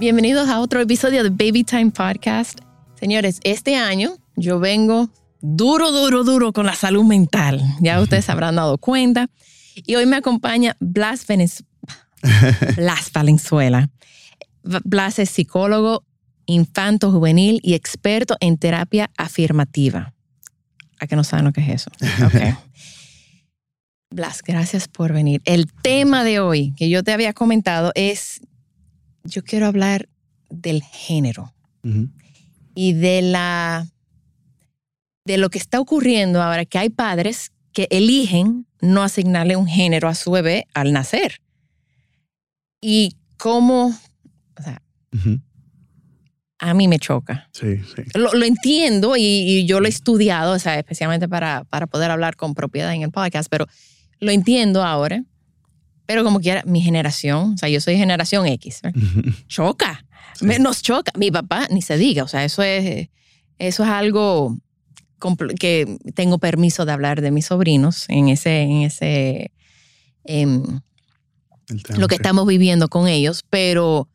[0.00, 2.58] Bienvenidos a otro episodio de Baby Time Podcast.
[2.98, 5.10] Señores, este año yo vengo
[5.42, 7.60] duro, duro, duro con la salud mental.
[7.82, 9.28] Ya ustedes se habrán dado cuenta.
[9.74, 11.64] Y hoy me acompaña Blas, Venez
[12.76, 13.90] Blas Valenzuela.
[14.62, 16.06] Blas es psicólogo
[16.46, 20.14] infanto juvenil y experto en terapia afirmativa.
[20.98, 21.90] ¿A que no saben lo que es eso?
[22.24, 22.56] Ok.
[24.12, 25.42] Blas, gracias por venir.
[25.44, 28.40] El tema de hoy que yo te había comentado es
[29.24, 30.08] yo quiero hablar
[30.48, 31.54] del género
[32.74, 33.86] y de la
[35.24, 40.08] de lo que está ocurriendo ahora que hay padres que eligen no asignarle un género
[40.08, 41.40] a su bebé al nacer.
[42.80, 43.88] Y cómo,
[44.58, 44.82] o sea,
[46.58, 47.48] a mí me choca.
[47.52, 48.02] Sí, sí.
[48.14, 52.54] Lo, entiendo y, yo lo he estudiado, o sea, especialmente para, para poder hablar con
[52.54, 53.66] propiedad en el podcast, pero
[54.18, 55.24] lo entiendo ahora.
[56.10, 58.80] Pero como quiera, mi generación, o sea, yo soy generación X,
[59.46, 60.04] choca,
[60.58, 61.12] nos choca.
[61.16, 63.10] Mi papá, ni se diga, o sea, eso es,
[63.60, 64.58] eso es algo
[65.60, 69.52] que tengo permiso de hablar de mis sobrinos en ese, en ese,
[70.24, 70.80] em,
[71.96, 74.08] lo que estamos viviendo con ellos, pero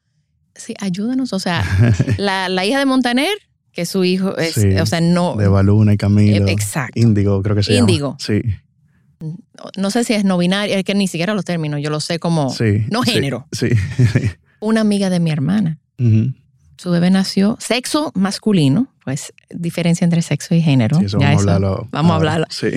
[0.53, 1.63] sí, ayúdanos, o sea,
[2.17, 3.37] la, la, hija de Montaner,
[3.71, 5.37] que su hijo es, o sea, no...
[5.37, 6.45] De Baluna y Camilo.
[6.45, 6.99] Eh, exacto.
[6.99, 8.17] Índigo, creo que se Índigo.
[8.19, 8.41] Sí
[9.77, 12.19] no sé si es no binario, es que ni siquiera los términos, yo lo sé
[12.19, 12.53] como
[12.89, 13.47] no género.
[13.51, 13.69] Sí,
[14.59, 15.79] Una amiga de mi hermana.
[16.77, 20.97] Su bebé nació sexo masculino, pues diferencia entre sexo y género.
[20.97, 22.45] vamos, a hablarlo, vamos a hablarlo.
[22.49, 22.69] Sí.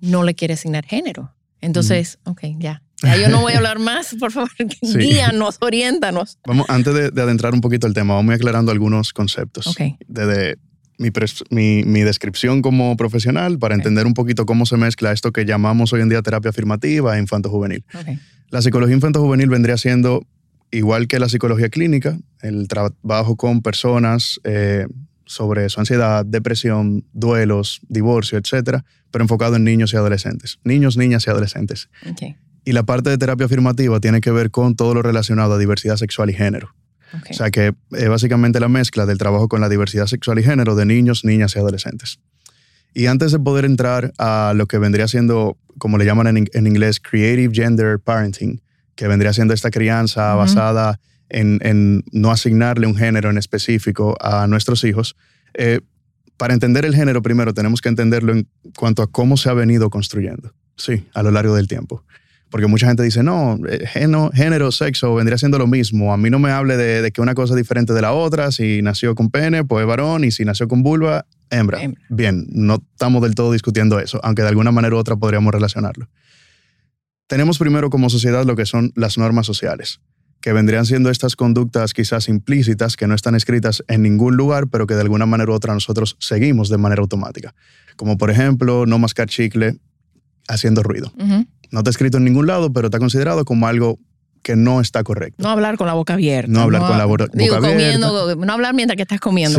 [0.00, 1.34] No le quiere asignar género.
[1.60, 2.82] Entonces, ok, ya.
[3.02, 4.50] Ya yo no voy a hablar más, por favor,
[4.82, 6.38] guíanos, oriéntanos.
[6.46, 9.66] Vamos, antes de, adentrar un poquito el tema, vamos aclarando algunos conceptos.
[9.66, 9.80] Ok.
[10.06, 10.58] Desde
[10.98, 15.92] mi, mi, descripción como profesional para entender un poquito cómo se mezcla esto que llamamos
[15.92, 17.84] hoy en día terapia afirmativa e infanto-juvenil.
[18.50, 20.26] La psicología infanto-juvenil vendría siendo,
[20.70, 24.86] igual que la psicología clínica, el trabajo con personas eh,
[25.26, 30.58] sobre su ansiedad, depresión, duelos, divorcio, etcétera, pero enfocado en niños y adolescentes.
[30.64, 31.88] Niños, niñas y adolescentes.
[32.64, 35.96] Y la parte de terapia afirmativa tiene que ver con todo lo relacionado a diversidad
[35.96, 36.74] sexual y género.
[37.30, 40.74] O sea que es básicamente la mezcla del trabajo con la diversidad sexual y género
[40.74, 42.18] de niños, niñas y adolescentes.
[42.94, 47.00] Y antes de poder entrar a lo que vendría siendo, como le llaman en, inglés,
[47.00, 48.60] Creative Gender Parenting,
[48.94, 54.84] que vendría siendo esta crianza basada en, no asignarle un género en específico a nuestros
[54.84, 55.16] hijos,
[55.54, 55.80] eh,
[56.36, 59.90] para entender el género primero tenemos que entenderlo en cuanto a cómo se ha venido
[59.90, 62.04] construyendo, sí, a lo largo del tiempo.
[62.54, 66.12] Porque mucha gente dice, no, eh, género, sexo vendría siendo lo mismo.
[66.12, 68.52] A mí no me hable de, que una cosa es diferente de la otra.
[68.52, 70.22] Si nació con pene, pues varón.
[70.22, 71.80] Y si nació con vulva, hembra.
[72.10, 76.08] Bien, no estamos del todo discutiendo eso, aunque de alguna manera u otra podríamos relacionarlo.
[77.26, 80.00] Tenemos primero como sociedad lo que son las normas sociales,
[80.40, 84.86] que vendrían siendo estas conductas quizás implícitas, que no están escritas en ningún lugar, pero
[84.86, 87.52] que de alguna manera u otra nosotros seguimos de manera automática.
[87.96, 89.76] Como por ejemplo, no mascar chicle
[90.46, 91.12] haciendo ruido.
[91.70, 93.98] No está escrito en ningún lado, pero está considerado como algo
[94.44, 95.42] que no está correcto.
[95.42, 96.52] No hablar con la boca abierta.
[96.52, 97.98] No hablar con la boca digo, abierta.
[97.98, 99.58] no hablar mientras que estás comiendo.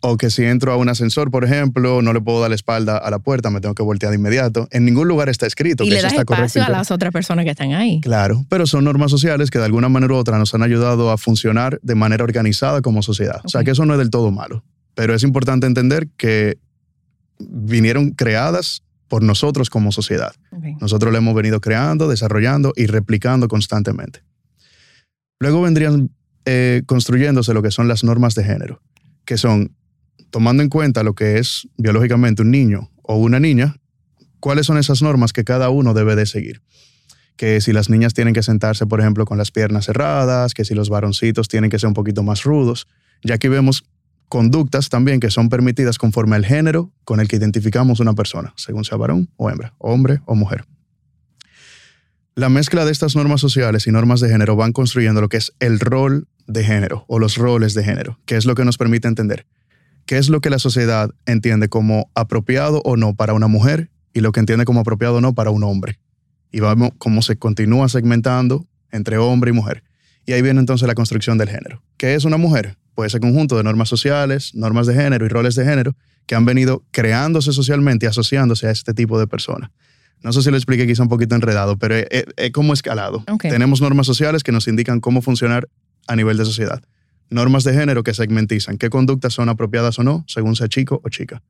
[0.00, 2.98] O que si entro a un ascensor, por ejemplo, no le puedo dar la espalda
[2.98, 4.68] a la puerta, me tengo que voltear de inmediato.
[4.72, 7.12] En ningún lugar está escrito y que le eso das está espacio a las otras
[7.12, 8.00] personas que están ahí.
[8.00, 11.16] Claro, pero son normas sociales que de alguna manera u otra nos han ayudado a
[11.16, 13.40] funcionar de manera organizada como sociedad.
[13.44, 14.64] O sea que eso no es del todo malo.
[14.94, 16.58] Pero es importante entender que
[17.38, 20.34] vinieron creadas por nosotros como sociedad.
[20.80, 24.22] Nosotros lo hemos venido creando, desarrollando y replicando constantemente.
[25.40, 26.10] Luego vendrían
[26.44, 28.82] eh, construyéndose lo que son las normas de género,
[29.24, 29.74] que son,
[30.30, 33.76] tomando en cuenta lo que es biológicamente un niño o una niña,
[34.40, 36.62] cuáles son esas normas que cada uno debe de seguir.
[37.36, 40.74] Que si las niñas tienen que sentarse, por ejemplo, con las piernas cerradas, que si
[40.74, 42.88] los varoncitos tienen que ser un poquito más rudos.
[43.22, 43.84] Ya aquí vemos
[44.28, 48.84] conductas también que son permitidas conforme al género con el que identificamos una persona, según
[48.84, 50.64] sea varón o hembra, hombre o mujer.
[52.34, 55.52] La mezcla de estas normas sociales y normas de género van construyendo lo que es
[55.58, 59.08] el rol de género o los roles de género, que es lo que nos permite
[59.08, 59.46] entender
[60.08, 64.20] qué es lo que la sociedad entiende como apropiado o no para una mujer y
[64.20, 66.00] lo que entiende como apropiado o no para un hombre.
[66.50, 69.84] Y vamos cómo se continúa segmentando entre hombre y mujer.
[70.28, 71.82] Y ahí viene entonces la construcción del género.
[71.96, 72.76] ¿Qué es una mujer?
[72.98, 75.94] pues ese conjunto de normas sociales, normas de género y roles de género
[76.26, 79.70] que han venido creándose socialmente y asociándose a este tipo de personas.
[80.20, 83.22] No sé si lo expliqué quizá un poquito enredado, pero es, como escalado.
[83.40, 85.68] Tenemos normas sociales que nos indican cómo funcionar
[86.08, 86.82] a nivel de sociedad.
[87.30, 91.08] Normas de género que segmentizan qué conductas son apropiadas o no, según sea chico o
[91.08, 91.40] chica.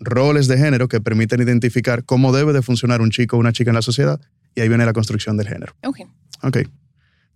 [0.00, 3.70] Roles de género que permiten identificar cómo debe de funcionar un chico o una chica
[3.70, 4.20] en la sociedad.
[4.54, 5.74] Y ahí viene la construcción del género.
[5.82, 6.00] Ok.
[6.42, 6.58] Ok.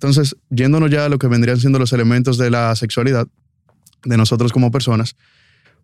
[0.04, 3.26] Entonces, yéndonos ya a lo que vendrían siendo los elementos de la sexualidad
[4.04, 5.16] de nosotros como personas,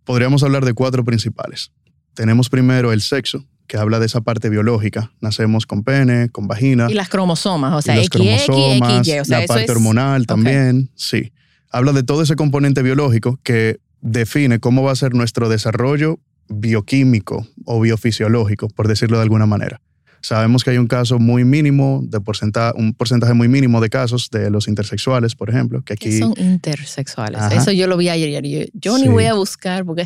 [0.05, 1.73] podríamos hablar de cuatro principales.
[2.13, 5.11] Tenemos primero el sexo, que habla de esa parte biológica.
[5.23, 6.89] Nacemos con pene, con vagina.
[6.91, 11.33] Y las cromosomas, o sea, X, cromosomas, o sea, la parte hormonal también, sí.
[11.71, 16.21] Habla de todo ese componente biológico que define cómo va a ser nuestro desarrollo
[16.51, 19.81] bioquímico o biofisiológico, por decirlo de alguna manera.
[20.23, 24.29] Sabemos que hay un caso muy mínimo, de porcentaje, un porcentaje muy mínimo de casos
[24.31, 26.11] de los intersexuales, por ejemplo, que aquí...
[26.11, 27.41] ¿Qué son intersexuales?
[27.53, 28.43] Eso yo lo vi ayer.
[28.43, 30.05] Yo, yo ni voy a buscar porque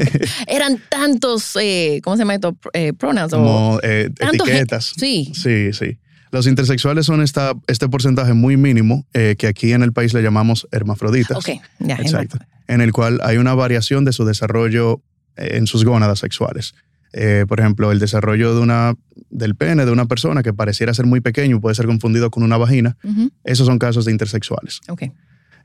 [0.46, 2.56] eran tantos, eh, ¿cómo se llama esto?
[2.72, 3.32] Eh, pronouns.
[3.32, 4.92] Como eh, etiquetas.
[4.96, 5.32] Sí.
[5.34, 5.98] Sí, sí.
[6.30, 10.68] Los intersexuales son esta, este porcentaje muy mínimo que aquí en el país le llamamos
[10.70, 11.38] hermafroditas.
[11.38, 11.96] Ok, ya.
[11.96, 12.38] Exacto.
[12.68, 15.02] En el cual hay una variación de su desarrollo
[15.36, 16.74] en sus gónadas sexuales.
[17.18, 18.94] Eh, por ejemplo, el desarrollo de una,
[19.30, 22.42] del pene de una persona que pareciera ser muy pequeño y puede ser confundido con
[22.42, 22.98] una vagina,
[23.42, 24.80] esos son casos de intersexuales.
[24.88, 25.04] Ok.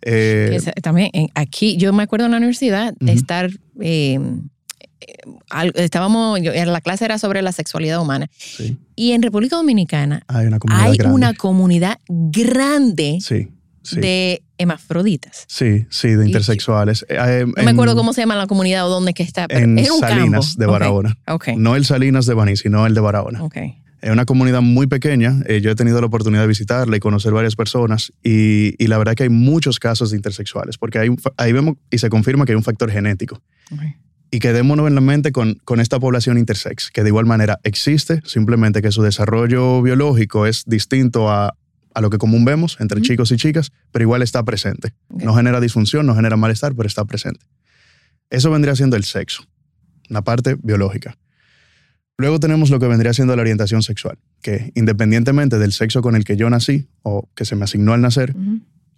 [0.03, 3.51] Eh, también aquí, yo me acuerdo en la universidad de estar,
[3.81, 4.17] eh,
[5.75, 8.29] estábamos, la clase era sobre la sexualidad humana.
[8.95, 11.15] Y en República Dominicana hay una comunidad, hay grande.
[11.15, 13.49] Una comunidad grande sí
[13.91, 15.45] de hemafroditas.
[15.47, 17.05] Sí, sí, de intersexuales.
[17.09, 19.47] Eh, no me acuerdo cómo se llama la comunidad o dónde que está.
[19.49, 21.17] en Salinas de Barahona.
[21.57, 23.41] No el Salinas de Baní, sino el de Barahona.
[24.01, 25.41] Es una comunidad muy pequeña.
[25.45, 28.11] Eh, yo he tenido la oportunidad de visitarla y conocer varias personas.
[28.23, 32.09] Y, la verdad que hay muchos casos de intersexuales, porque hay, ahí vemos y se
[32.09, 33.41] confirma que hay un factor genético.
[34.31, 38.21] Y quedémonos en la mente con, con esta población intersex, que de igual manera existe,
[38.25, 41.53] simplemente que su desarrollo biológico es distinto a,
[41.93, 44.93] a lo que común vemos entre chicos y chicas, pero igual está presente.
[45.09, 47.45] No genera disfunción, no genera malestar, pero está presente.
[48.29, 49.43] Eso vendría siendo el sexo,
[50.09, 51.17] una parte biológica.
[52.17, 56.23] Luego tenemos lo que vendría siendo la orientación sexual, que independientemente del sexo con el
[56.23, 58.35] que yo nací o que se me asignó al nacer,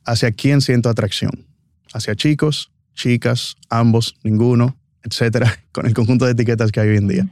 [0.06, 1.46] hacia quién siento atracción.
[1.94, 7.07] Hacia chicos, chicas, ambos, ninguno, etcétera, con el conjunto de etiquetas que hay hoy en
[7.07, 7.30] día.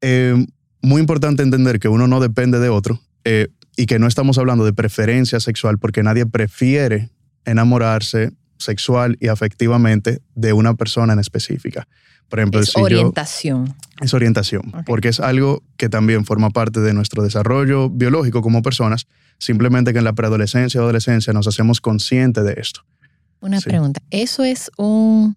[0.00, 0.46] Eh,
[0.80, 3.00] muy importante entender que uno no depende de otro.
[3.24, 7.10] Eh, y que no estamos hablando de preferencia sexual porque nadie prefiere
[7.44, 11.86] enamorarse sexual y afectivamente de una persona en específica.
[12.28, 13.74] Por ejemplo, es orientación.
[14.00, 19.06] es orientación, porque es algo que también forma parte de nuestro desarrollo biológico como personas,
[19.38, 22.84] simplemente que en la preadolescencia o adolescencia nos hacemos conscientes de esto.
[23.40, 25.36] Una pregunta, ¿eso es un...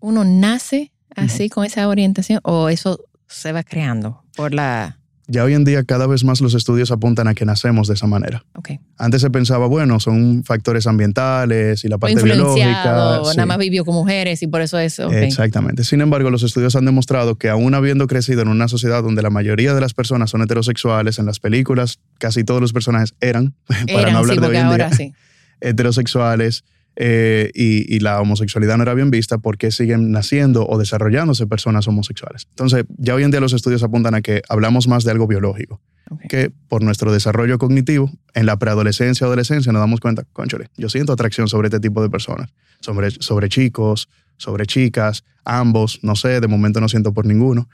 [0.00, 5.54] uno nace así con esa orientación o eso se va creando por la ya hoy
[5.54, 8.44] en día cada vez más los estudios apuntan a que nacemos de esa manera.
[8.54, 8.78] Okay.
[8.96, 13.20] Antes se pensaba, bueno, son factores ambientales y la parte biológica.
[13.24, 13.36] Sí.
[13.36, 14.98] Nada más vivió con mujeres y por eso es.
[14.98, 15.84] Exactamente.
[15.84, 19.30] Sin embargo, los estudios han demostrado que aún habiendo crecido en una sociedad donde la
[19.30, 23.54] mayoría de las personas son heterosexuales, en las películas casi todos los personajes eran,
[23.92, 24.90] para no hablar de hoy en día,
[25.60, 26.64] heterosexuales,
[26.96, 32.46] eh, y, la homosexualidad no era bien vista, porque siguen naciendo o desarrollándose personas homosexuales?
[32.50, 35.80] Entonces, ya hoy en día los estudios apuntan a que hablamos más de algo biológico,
[36.28, 40.88] que por nuestro desarrollo cognitivo, en la preadolescencia o adolescencia nos damos cuenta, conchole, yo
[40.88, 46.40] siento atracción sobre este tipo de personas, sobre, sobre chicos, sobre chicas, ambos, no sé,
[46.40, 47.68] de momento no siento por ninguno,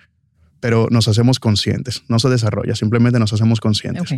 [0.60, 4.14] pero nos hacemos conscientes, no se desarrolla, simplemente nos hacemos conscientes.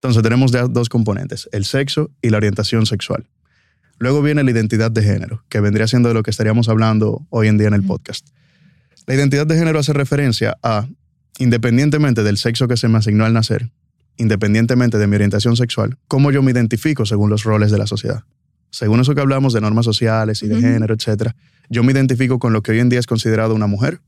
[0.00, 3.26] Entonces tenemos dos componentes, el sexo y la orientación sexual.
[3.98, 7.48] Luego viene la identidad de género, que vendría siendo de lo que estaríamos hablando hoy
[7.48, 8.28] en día en el podcast.
[9.06, 10.86] La identidad de género hace referencia a,
[11.38, 13.70] independientemente del sexo que se me asignó al nacer,
[14.16, 18.24] independientemente de mi orientación sexual, cómo yo me identifico según los roles de la sociedad.
[18.70, 21.32] Según eso que hablamos de normas sociales y de género, etc.,
[21.70, 24.00] yo me identifico con lo que hoy en día es considerado una mujer,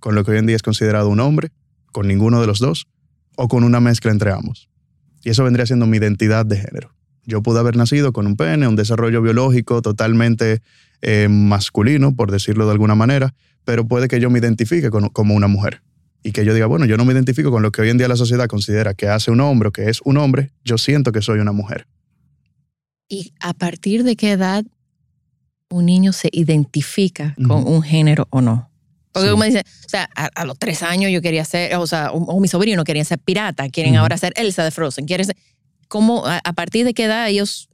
[0.00, 1.50] con lo que hoy en día es considerado un hombre,
[1.92, 2.88] con ninguno de los dos,
[3.36, 4.68] o con una mezcla entre ambos.
[5.22, 6.95] Y eso vendría siendo mi identidad de género.
[7.26, 10.62] Yo pude haber nacido con un pene, un desarrollo biológico totalmente
[11.02, 15.48] eh, masculino, por decirlo de alguna manera, pero puede que yo me identifique como una
[15.48, 15.82] mujer.
[16.22, 18.08] Y que yo diga, bueno, yo no me identifico con lo que hoy en día
[18.08, 21.22] la sociedad considera que hace un hombre o que es un hombre, yo siento que
[21.22, 21.86] soy una mujer.
[23.08, 24.64] ¿Y a partir de qué edad
[25.68, 28.70] un niño se identifica con un género o no?
[29.12, 32.38] Porque uno dice, o sea, a, los tres años yo quería ser, o sea, o,
[32.38, 35.36] mi sobrino quería ser pirata, quieren ahora ser Elsa de Frozen, quieren ser,
[35.88, 37.68] ¿Cómo, a, partir de qué edad ellos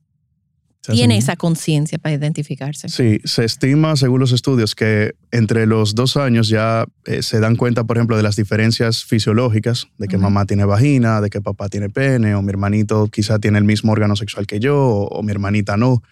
[0.83, 2.89] tiene esa conciencia para identificarse.
[2.89, 7.55] Sí, se estima, según los estudios, que entre los dos años ya eh, se dan
[7.55, 11.69] cuenta, por ejemplo, de las diferencias fisiológicas, de que mamá tiene vagina, de que papá
[11.69, 15.31] tiene pene, o mi hermanito quizá tiene el mismo órgano sexual que yo, o, mi
[15.31, 16.03] hermanita no.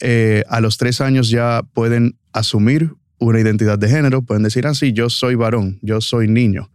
[0.00, 4.86] Eh, a los tres años ya pueden asumir una identidad de género, pueden decir así,
[4.86, 6.70] ah, yo soy varón, yo soy niño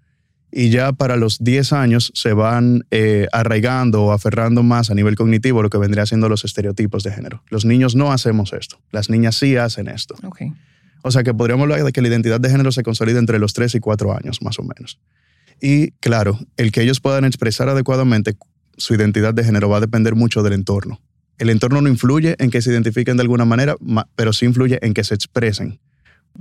[0.58, 5.16] y ya para los 10 años se van eh, arraigando o aferrando más a nivel
[5.16, 7.44] cognitivo lo que vendría siendo los estereotipos de género.
[7.50, 10.16] Los niños no hacemos esto, las niñas sí hacen esto.
[11.02, 13.52] O sea que podríamos hablar de que la identidad de género se consolida entre los
[13.52, 14.98] 3 y 4 años, más o menos.
[15.62, 18.38] Y claro, el que ellos puedan expresar adecuadamente
[18.78, 21.02] su identidad de género va a depender mucho del entorno.
[21.38, 23.76] El entorno no influye en que se identifiquen de alguna manera,
[24.16, 25.82] pero sí influye en que se expresen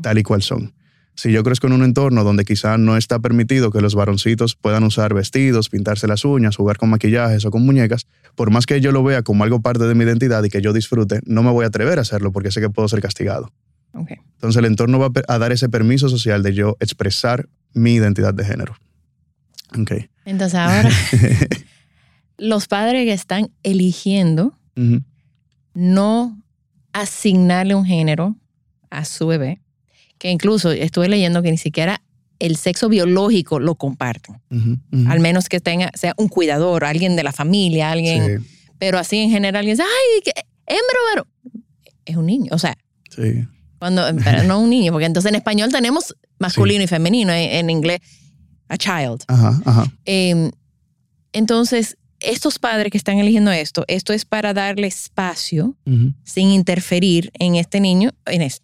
[0.00, 0.72] tal y cual son.
[1.16, 4.82] Si yo crezco en un entorno donde quizá no está permitido que los varoncitos puedan
[4.82, 8.90] usar vestidos, pintarse las uñas, jugar con maquillajes o con muñecas, por más que yo
[8.90, 11.64] lo vea como algo parte de mi identidad y que yo disfrute, no me voy
[11.64, 13.52] a atrever a hacerlo porque sé que puedo ser castigado.
[13.94, 18.44] Entonces el entorno va a dar ese permiso social de yo expresar mi identidad de
[18.44, 18.76] género.
[19.80, 20.08] Okay.
[20.24, 20.90] Entonces ahora,
[22.38, 24.58] los padres que están eligiendo
[25.74, 26.42] no
[26.92, 28.36] asignarle un género
[28.90, 29.60] a su bebé,
[30.24, 32.00] que incluso estuve leyendo que ni siquiera
[32.38, 34.40] el sexo biológico lo comparten.
[35.06, 38.42] Al menos que tenga, sea un cuidador, alguien de la familia, alguien.
[38.78, 40.32] Pero así en general, alguien dice, ay,
[40.66, 41.26] hembra pero
[42.06, 42.74] Es un niño, o sea.
[43.14, 43.44] Sí.
[43.78, 48.00] Cuando, pero no un niño, porque entonces en español tenemos masculino y femenino, en, inglés,
[48.70, 49.24] a child.
[49.28, 49.92] Ajá, ajá.
[50.06, 50.50] Em,
[51.34, 55.76] entonces, estos padres que están eligiendo esto, esto es para darle espacio
[56.24, 58.63] sin interferir en este niño, en este,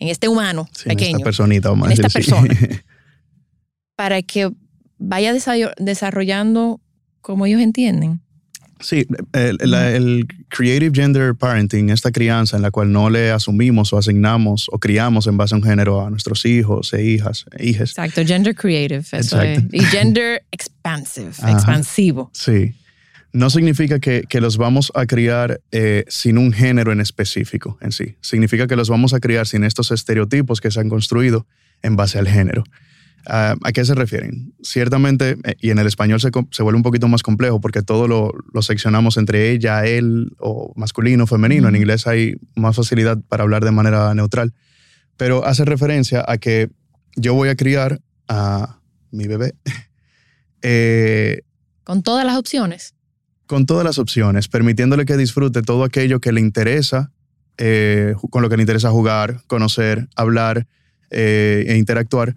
[0.00, 1.10] en este humano pequeño.
[1.10, 2.52] En esta personita, vamos en esta persona.
[3.96, 4.50] para que
[4.98, 5.32] vaya
[5.78, 6.80] desarrollando
[7.20, 8.20] como ellos entienden.
[8.80, 14.68] Sí, el, creative gender parenting, esta crianza en la cual no le asumimos o asignamos
[14.72, 17.68] o criamos en base a un género a nuestros hijos e hijas, e.
[17.68, 19.62] Exacto, gender creative, eso es.
[19.70, 22.30] Y gender expansive, expansivo.
[22.32, 22.74] Sí
[23.32, 28.16] no significa que, los vamos a criar eh, sin un género en específico en sí.
[28.20, 31.46] Significa que los vamos a criar sin estos estereotipos que se han construido
[31.82, 32.64] en base al género.
[33.26, 34.54] Ah, ¿A qué se refieren?
[34.62, 36.30] Ciertamente, eh, y en el español se,
[36.62, 38.32] vuelve un poquito más complejo porque todo lo,
[38.62, 41.68] seccionamos entre ella, él, o masculino, femenino.
[41.68, 44.54] En inglés hay más facilidad para hablar de manera neutral.
[45.16, 46.70] Pero hace referencia a que
[47.14, 49.54] yo voy a criar a mi bebé.
[50.62, 51.40] Eh,
[51.84, 52.92] Con todas las opciones
[53.50, 57.10] con todas las opciones, permitiéndole que disfrute todo aquello que le interesa,
[57.58, 60.68] eh, con lo que le interesa jugar, conocer, hablar
[61.10, 62.36] eh, e interactuar,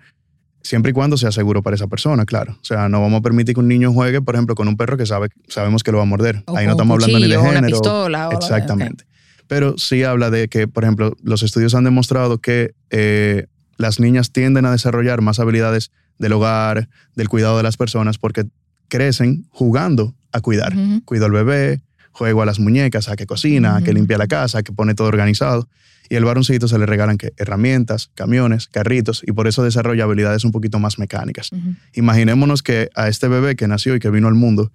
[0.63, 2.53] siempre y cuando sea seguro para esa persona, claro.
[2.59, 4.97] O sea, no vamos a permitir que un niño juegue, por ejemplo, con un perro
[4.97, 6.43] que sabe, sabemos que lo va a morder.
[6.47, 7.59] Ahí no estamos hablando ni de género.
[7.59, 9.05] Una pistola, exactamente.
[9.45, 13.45] Pero sí habla de que, por ejemplo, los estudios han demostrado que eh,
[13.77, 18.45] las niñas tienden a desarrollar más habilidades del hogar, del cuidado de las personas, porque
[18.93, 20.71] crecen jugando a cuidar.
[21.05, 21.81] Cuido al bebé,
[22.11, 24.93] juego a las muñecas, a que cocina, a que limpia la casa, a que pone
[24.93, 25.67] todo organizado.
[26.09, 30.45] Y al varoncito se le regalan que herramientas, camiones, carritos, y por eso desarrolla habilidades
[30.45, 31.49] un poquito más mecánicas.
[31.93, 34.71] Imaginémonos que a este bebé que nació y que vino al mundo,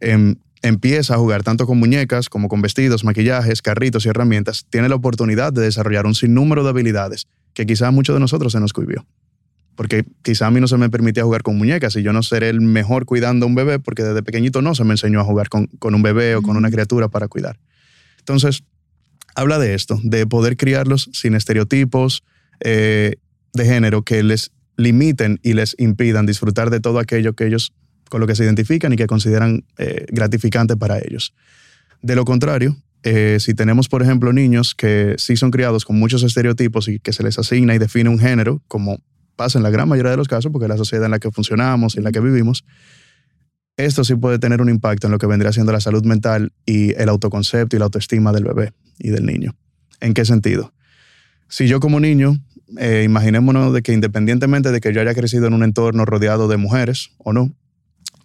[0.00, 4.90] em, empieza a jugar tanto con muñecas como con vestidos, maquillajes, carritos y herramientas, tiene
[4.90, 8.60] la oportunidad de desarrollar un sinnúmero de habilidades que quizá a muchos de nosotros se
[8.60, 9.06] nos cuivió
[9.74, 12.48] porque quizá a mí no se me permitía jugar con muñecas y yo no seré
[12.48, 15.48] el mejor cuidando a un bebé porque desde pequeñito no se me enseñó a jugar
[15.48, 17.58] con, un bebé o con una criatura para cuidar.
[18.18, 18.64] Entonces,
[19.34, 22.22] habla de esto, de poder criarlos sin estereotipos
[22.60, 23.16] eh,
[23.54, 27.72] de género que les limiten y les impidan disfrutar de todo aquello que ellos
[28.08, 31.34] con lo que se identifican y que consideran eh, gratificante para ellos.
[32.02, 36.22] De lo contrario, eh, si tenemos, por ejemplo, niños que sí son criados con muchos
[36.22, 39.00] estereotipos y que se les asigna y define un género, como
[39.36, 41.94] pasa en la gran mayoría de los casos, porque la sociedad en la que funcionamos
[41.94, 42.64] y en la que vivimos,
[43.76, 46.94] esto sí puede tener un impacto en lo que vendría siendo la salud mental y
[47.00, 49.56] el autoconcepto y la autoestima del bebé y del niño.
[50.00, 50.72] ¿En qué sentido?
[51.48, 52.36] Si yo como niño,
[52.78, 56.56] eh, imaginémonos de que independientemente de que yo haya crecido en un entorno rodeado de
[56.56, 57.54] mujeres o no,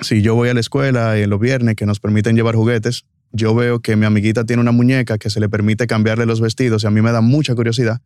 [0.02, 3.06] si yo voy a la escuela y en los viernes que nos permiten llevar juguetes,
[3.32, 6.84] yo veo que mi amiguita tiene una muñeca que se le permite cambiarle los vestidos
[6.84, 8.02] y a mí me da mucha curiosidad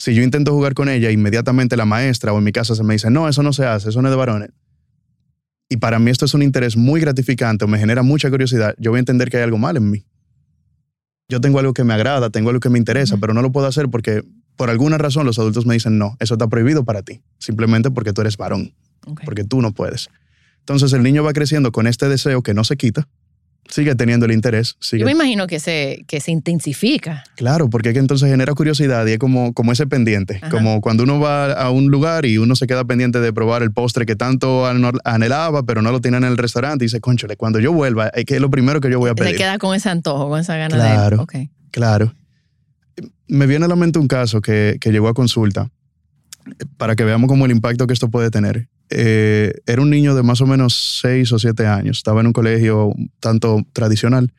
[0.00, 2.94] si yo intento jugar con ella, inmediatamente la maestra o en mi casa se me
[2.94, 4.48] dice, no, eso no se hace, eso no es de varones.
[5.68, 8.90] Y para mí esto es un interés muy gratificante o me genera mucha curiosidad, yo
[8.92, 10.06] voy a entender que hay algo mal en mí.
[11.28, 13.66] Yo tengo algo que me agrada, tengo algo que me interesa, pero no lo puedo
[13.66, 14.24] hacer porque
[14.56, 18.14] por alguna razón los adultos me dicen, no, eso está prohibido para ti, simplemente porque
[18.14, 18.72] tú eres varón,
[19.26, 20.08] porque tú no puedes.
[20.60, 23.06] Entonces el niño va creciendo con este deseo que no se quita,
[23.70, 24.76] sigue teniendo el interés.
[24.92, 27.24] Yo me imagino que se, que se intensifica.
[27.36, 30.40] Claro, porque es que entonces genera curiosidad y es como, como ese pendiente.
[30.50, 33.72] Como cuando uno va a un lugar y uno se queda pendiente de probar el
[33.72, 34.66] postre que tanto
[35.04, 38.24] anhelaba, pero no lo tiene en el restaurante y dice, conchole, cuando yo vuelva, es
[38.24, 39.32] que es lo primero que yo voy a pedir.
[39.32, 41.50] Se queda con ese antojo, con esa gana claro, de...
[41.70, 42.14] Claro.
[43.28, 45.70] Me viene a la mente un caso que, que llegó a consulta
[46.76, 48.68] para que veamos como el impacto que esto puede tener.
[48.90, 52.32] Eh, era un niño de más o menos 6 o 7 años, estaba en un
[52.32, 54.32] colegio tanto tradicional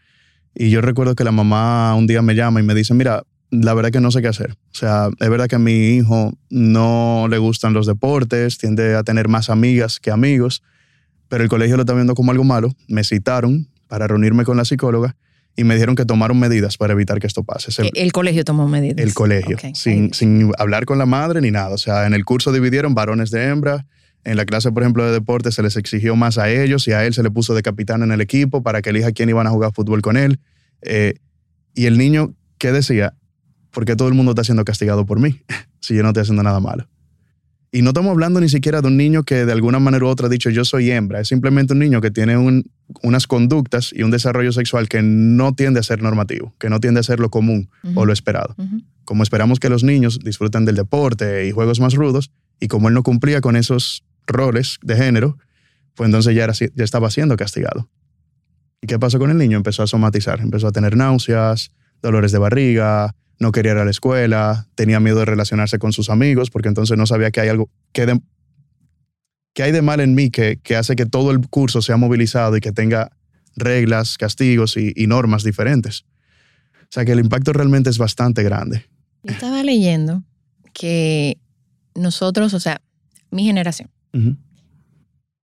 [0.54, 3.74] y yo recuerdo que la mamá un día me llama y me dice, mira, la
[3.74, 4.52] verdad que no sé qué hacer.
[4.52, 9.04] O sea, es verdad que a mi hijo no le gustan los deportes, tiende a
[9.04, 10.64] tener más amigas que amigos,
[11.30, 12.74] pero el colegio lo está viendo como algo malo.
[12.88, 15.16] Me citaron para reunirme con la psicóloga
[15.56, 17.72] y me dijeron que tomaron medidas para evitar que esto pase.
[17.94, 18.98] El, colegio tomó medidas.
[18.98, 21.70] El colegio, sin, sin, hablar con la madre ni nada.
[21.70, 23.86] O sea, en el curso dividieron varones de hembra.
[24.24, 27.06] En la clase, por ejemplo, de deporte se les exigió más a ellos y a
[27.06, 29.50] él se le puso de capitán en el equipo para que elija quién iban a
[29.50, 30.40] jugar fútbol con él.
[30.82, 31.16] Eh,
[31.74, 33.14] y el niño, ¿qué decía?
[33.72, 35.42] Porque todo el mundo está siendo castigado por mí
[35.80, 36.88] si yo no estoy haciendo nada malo.
[37.74, 40.28] Y no estamos hablando ni siquiera de un niño que de alguna manera u otra
[40.28, 41.22] ha dicho yo soy hembra.
[41.22, 42.36] Es simplemente un niño que tiene
[43.02, 47.00] unas conductas y un desarrollo sexual que no tiende a ser normativo, que no tiende
[47.00, 48.56] a ser lo común o lo esperado.
[49.06, 52.94] Como esperamos que los niños disfruten del deporte y juegos más rudos, y como él
[52.94, 55.38] no cumplía con esos roles de género,
[55.96, 57.90] pues entonces ya, era, ya estaba siendo castigado.
[58.82, 59.58] ¿Y qué pasó con el niño?
[59.58, 61.72] Empezó a somatizar, empezó a tener náuseas,
[62.02, 66.10] dolores de barriga, no quería ir a la escuela, tenía miedo de relacionarse con sus
[66.10, 68.22] amigos porque entonces no sabía que hay algo que,
[69.62, 72.72] hay de mal en mí que, hace que todo el curso sea movilizado y que
[72.72, 73.12] tenga
[73.56, 76.06] reglas, castigos y, normas diferentes.
[76.84, 78.86] O sea que el impacto realmente es bastante grande.
[79.24, 80.24] Yo estaba leyendo
[80.74, 81.38] que
[81.96, 82.82] nosotros, o sea,
[83.30, 83.90] mi generación,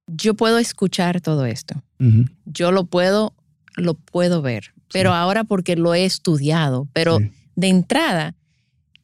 [0.08, 1.82] yo puedo escuchar todo esto.
[2.44, 3.34] Yo lo puedo,
[3.76, 7.18] lo puedo ver, pero ahora porque lo he estudiado, pero
[7.56, 8.34] de entrada,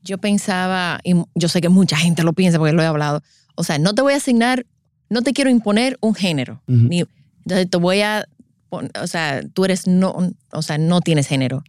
[0.02, 3.22] yo pensaba, y yo sé que mucha gente lo piensa porque lo he hablado,
[3.56, 4.66] o sea, no te voy a asignar,
[5.10, 7.04] no te quiero imponer un género, ni,
[7.44, 8.26] entonces te voy a,
[8.70, 11.62] o sea, tú eres no, o sea, no tienes género.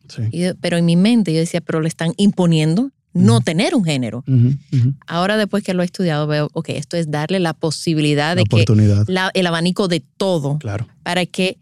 [0.62, 4.23] pero en mi mente yo decía, pero le están imponiendo no tener un género.
[5.08, 8.65] Ahora después que lo he estudiado veo, ok, esto es darle la posibilidad de que
[9.34, 10.88] el abanico de todo claro.
[11.01, 11.58] para que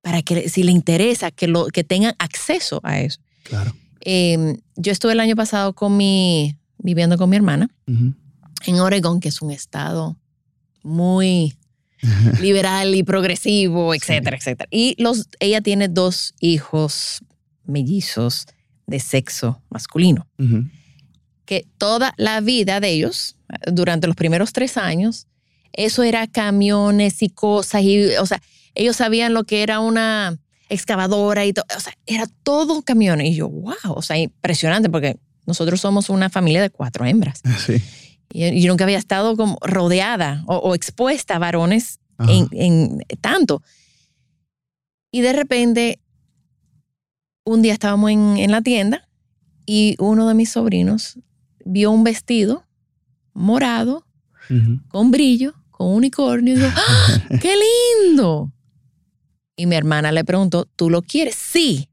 [0.00, 3.20] para que si le interesa que lo que tengan acceso a eso.
[3.42, 3.74] Claro.
[4.02, 9.30] Em, yo estuve el año pasado con mi, viviendo con mi hermana en Oregón, que
[9.30, 10.16] es un estado
[10.82, 11.54] muy
[12.40, 14.68] liberal y progresivo, etcétera, etcétera.
[14.70, 17.24] Y los, ella tiene dos hijos
[17.64, 18.46] mellizos
[18.86, 20.26] de sexo masculino.
[21.44, 25.26] Que toda la vida de ellos, durante los primeros tres años,
[25.72, 27.82] eso era camiones y cosas.
[27.82, 28.40] Y, o sea,
[28.74, 31.64] ellos sabían lo que era una excavadora y todo.
[31.76, 33.28] O sea, era todo camiones.
[33.28, 37.40] Y yo, wow, o sea, impresionante porque nosotros somos una familia de cuatro hembras.
[37.66, 37.82] Sí.
[38.32, 43.62] Y yo nunca había estado como rodeada o, expuesta a varones en, tanto.
[45.12, 46.00] Y de repente,
[47.44, 49.08] un día estábamos en, la tienda
[49.66, 51.18] y uno de mis sobrinos
[51.64, 52.66] vio un vestido
[53.32, 54.06] morado,
[54.88, 56.54] con brillo, con unicornio.
[56.54, 57.54] Y yo, ¡Ah, ¡qué
[58.06, 58.52] lindo!
[59.56, 61.34] Y mi hermana le preguntó, ¿tú lo quieres?
[61.34, 61.88] Sí.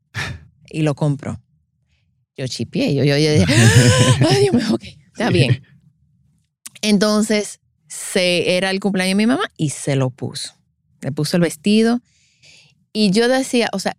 [0.69, 1.41] Y lo compró.
[2.35, 3.45] Yo chipié, yo, yo, yo dije,
[4.29, 5.63] ay Dios mío, ok, está bien.
[6.81, 10.53] Entonces, se, era el cumpleaños de mi mamá y se lo puso.
[11.01, 12.01] Le puso el vestido.
[12.93, 13.97] Y yo decía, o sea,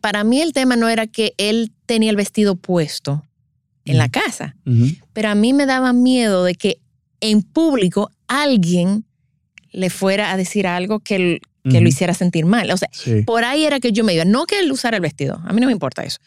[0.00, 3.24] para mí el tema no era que él tenía el vestido puesto
[3.84, 4.56] en la casa,
[5.12, 6.80] pero a mí me daba miedo de que
[7.20, 9.04] en público alguien
[9.70, 12.70] le fuera a decir algo que, que lo hiciera sentir mal.
[12.70, 12.88] O sea,
[13.24, 14.24] por ahí era que yo me iba.
[14.24, 16.18] No que él usara el vestido, a mí no me importa eso,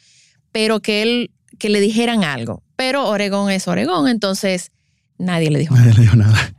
[0.52, 2.64] pero que él, que le dijeran algo.
[2.76, 4.72] Pero Oregón es Oregón, entonces
[5.18, 6.54] nadie le dijo nadie le dijo nada.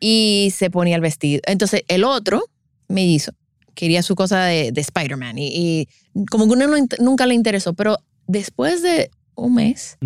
[0.00, 1.40] Y se ponía el vestido.
[1.46, 2.44] Entonces el otro
[2.88, 3.32] me hizo,
[3.74, 5.88] quería su cosa de, Spider-Man y,
[6.30, 6.66] como que uno
[6.98, 9.96] nunca le interesó, pero después de un mes,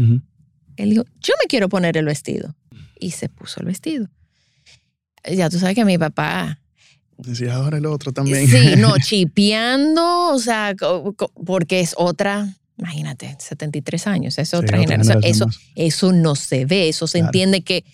[0.77, 2.55] él dijo, yo me quiero poner el vestido.
[2.99, 4.09] Y se puso el vestido.
[5.31, 6.61] Ya tú sabes que mi papá
[7.17, 8.49] Decía ahora el otro también.
[8.49, 10.75] Sí, no, chipeando, o sea,
[11.45, 15.21] porque es otra, imagínate, 73 años, es otra generación.
[15.23, 15.47] Eso,
[15.77, 17.85] eso no se ve, eso se entiende que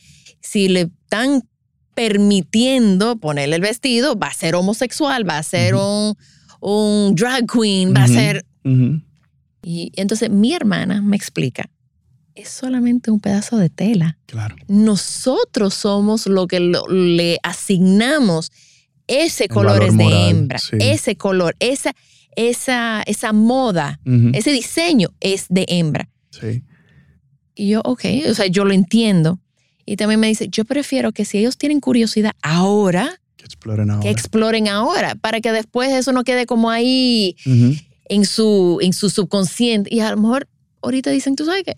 [0.41, 1.43] si le están
[2.01, 6.17] permitiendo ponerle el vestido, va a ser homosexual, va a ser un,
[6.59, 8.47] un, drag queen, va a ser...
[9.63, 11.69] Y entonces mi hermana me explica,
[12.35, 14.17] es solamente un pedazo de tela.
[14.25, 14.57] Claro.
[14.67, 18.51] Nosotros somos lo que le asignamos
[19.07, 21.95] ese color es de hembra, ese color, esa,
[22.35, 24.01] esa, esa moda,
[24.33, 26.09] ese diseño es de hembra.
[26.31, 26.63] Sí.
[27.55, 29.39] Y yo, ok, o sea, yo lo entiendo.
[29.91, 34.03] Y también me dice, yo prefiero que si ellos tienen curiosidad ahora, que exploren ahora.
[34.05, 37.35] Que exploren ahora, para que después eso no quede como ahí
[38.05, 39.93] en, su, en su subconsciente.
[39.93, 40.49] Y a lo mejor
[40.81, 41.77] ahorita dicen, tú sabes qué,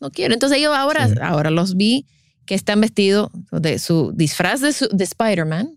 [0.00, 0.32] no quiero.
[0.32, 2.06] Entonces yo ahora, ahora los vi
[2.46, 5.74] que están vestidos de su disfraz de, de Spider-Man,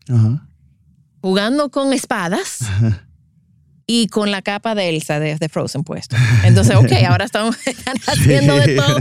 [1.19, 2.59] jugando con espadas.
[3.85, 6.15] y con la capa de Elsa de, Frozen puesto.
[6.45, 8.97] Entonces, ok, ahora estamos, están haciendo de todo.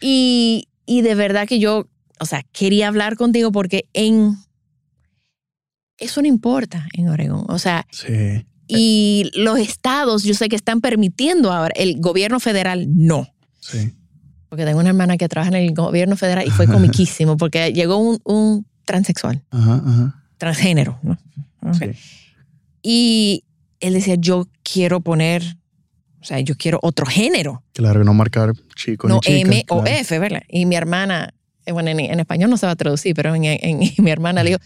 [0.00, 1.88] Y, y de verdad que yo,
[2.20, 4.36] o sea, quería hablar contigo porque en...
[5.98, 7.44] Eso no importa en Oregón.
[7.48, 8.46] O sea, sí.
[8.68, 13.26] y los estados, yo sé que están permitiendo ahora, el gobierno federal no.
[13.60, 13.92] Sí.
[14.48, 17.96] Porque tengo una hermana que trabaja en el gobierno federal y fue comiquísimo porque llegó
[17.96, 20.24] un, un transexual, ajá, ajá.
[20.38, 21.18] transgénero, ¿no?
[21.74, 21.86] Sí.
[22.82, 23.44] Y
[23.80, 25.56] él decía, yo quiero poner
[26.26, 27.62] o sea, yo quiero otro género.
[27.72, 29.48] Claro, no marcar chico no, ni chica.
[29.48, 30.42] M o F, ¿verdad?
[30.48, 31.32] Y mi hermana,
[31.64, 34.50] eh, bueno, en, español no se va a traducir, pero en, en, mi hermana le
[34.50, 34.60] dijo,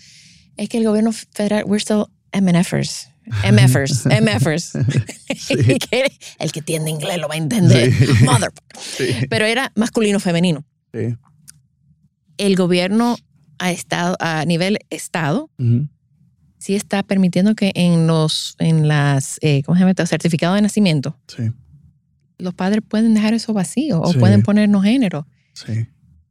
[0.56, 3.10] es que el gobierno federal, we're still MNFers.
[3.52, 4.72] MFers, MFers.
[5.36, 5.54] Sí.
[6.38, 7.92] el que entiende inglés lo va a entender.
[8.22, 8.50] Mother.
[9.28, 10.64] Pero era masculino femenino.
[10.94, 11.14] Sí.
[12.38, 13.18] El gobierno
[13.58, 15.50] ha estado a nivel estado
[16.60, 20.06] sí está permitiendo que en los, en las, eh, ¿cómo se llama?
[20.06, 21.16] Certificados de nacimiento.
[21.26, 21.50] Sí.
[22.38, 25.26] Los padres pueden dejar eso vacío o pueden ponernos género.
[25.54, 25.86] Sí.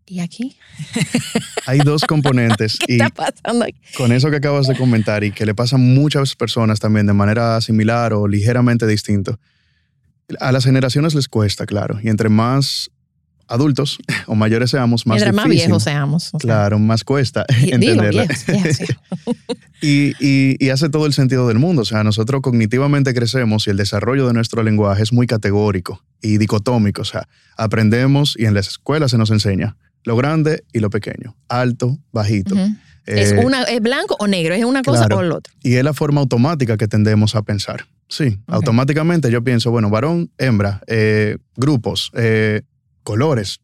[0.06, 0.58] ¿Y aquí?
[1.68, 2.80] Hay dos componentes.
[2.86, 3.80] ¿Qué está pasando aquí?
[3.96, 7.14] Con eso que acabas de comentar y que le pasa a muchas personas también de
[7.14, 9.40] manera similar o ligeramente distinto.
[10.40, 12.00] A las generaciones les cuesta, claro.
[12.02, 12.92] Y entre más
[13.50, 16.32] adultos o mayores seamos, más Mientras más viejos seamos.
[16.40, 18.26] claro, más cuesta entenderla.
[19.82, 21.82] y, y, y, hace todo el sentido del mundo.
[21.82, 26.38] O sea, nosotros cognitivamente crecemos y el desarrollo de nuestro lenguaje es muy categórico y
[26.38, 27.02] dicotómico.
[27.02, 31.36] O sea, aprendemos y en las escuelas se nos enseña lo grande y lo pequeño,
[31.50, 32.56] alto, bajito.
[33.06, 34.54] ¿Es, eh, una, ¿Es blanco o negro?
[34.54, 35.54] ¿Es una cosa o lo otro?
[35.64, 37.86] Y es la forma automática que tendemos a pensar.
[38.08, 42.62] Sí, automáticamente yo pienso, bueno, varón, hembra, eh, grupos, eh,
[43.10, 43.60] colores.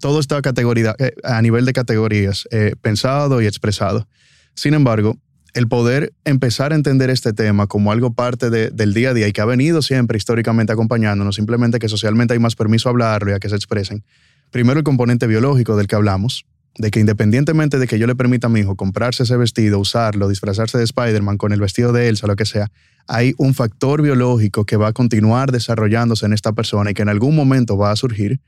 [0.00, 4.08] Todo está categoría, eh, a nivel de categorías, eh, pensado y expresado.
[4.56, 5.16] Sin embargo,
[5.54, 9.32] el poder empezar a entender este tema como algo parte del día a día y
[9.32, 13.34] que ha venido siempre históricamente acompañándonos, simplemente que socialmente hay más permiso a hablarlo y
[13.34, 14.02] a que se expresen.
[14.50, 16.44] Primero el componente biológico del que hablamos,
[16.76, 20.28] de que independientemente de que yo le permita a mi hijo comprarse ese vestido, usarlo,
[20.28, 22.72] disfrazarse de Spider-Man con el vestido de Elsa, lo que sea,
[23.06, 27.08] hay un factor biológico que va a continuar desarrollándose en esta persona y que en
[27.08, 28.40] algún momento va a surgir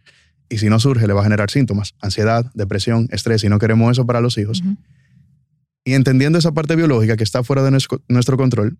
[0.53, 3.91] y si no surge le va a generar síntomas, ansiedad, depresión, estrés, y no queremos
[3.91, 4.63] eso para los hijos.
[5.83, 8.77] Y entendiendo esa parte biológica que está fuera de nuestro control,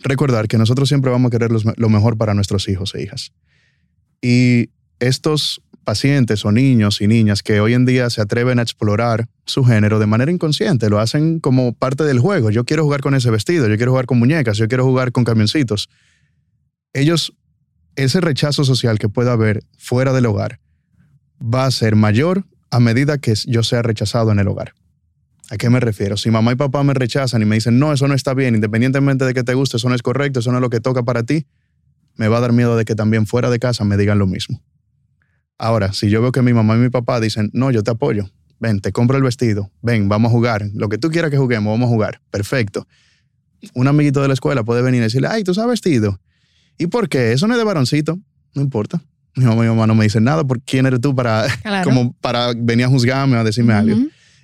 [0.00, 3.32] recordar que nosotros siempre vamos a querer lo mejor para nuestros hijos e hijas.
[4.20, 9.28] Y estos pacientes o niños y niñas que hoy en día se atreven a explorar
[9.46, 12.50] su género de manera inconsciente, lo hacen como parte del juego.
[12.50, 15.22] Yo quiero jugar con ese vestido, yo quiero jugar con muñecas, yo quiero jugar con
[15.22, 15.88] camioncitos.
[16.92, 17.34] Ellos,
[17.94, 20.58] ese rechazo social que pueda haber fuera del hogar,
[21.40, 24.74] va a ser mayor a medida que yo sea rechazado en el hogar.
[25.50, 26.16] ¿A qué me refiero?
[26.16, 29.24] Si mamá y papá me rechazan y me dicen, no, eso no está bien, independientemente
[29.24, 31.22] de que te guste, eso no es correcto, eso no es lo que toca para
[31.22, 31.46] ti,
[32.16, 34.62] me va a dar miedo de que también fuera de casa me digan lo mismo.
[35.58, 38.30] Ahora, si yo veo que mi mamá y mi papá dicen, no, yo te apoyo,
[38.58, 41.72] ven, te compro el vestido, ven, vamos a jugar, lo que tú quieras que juguemos,
[41.72, 42.86] vamos a jugar, perfecto.
[43.74, 46.20] Un amiguito de la escuela puede venir y decirle, ay, tú sabes vestido.
[46.78, 47.32] ¿Y por qué?
[47.32, 48.18] Eso no es de varoncito,
[48.54, 49.02] no importa.
[49.36, 51.46] Mi mamá y mi mamá no me dicen nada, porque ¿quién eres tú para,
[51.84, 53.96] como para venir a juzgarme o a decirme algo?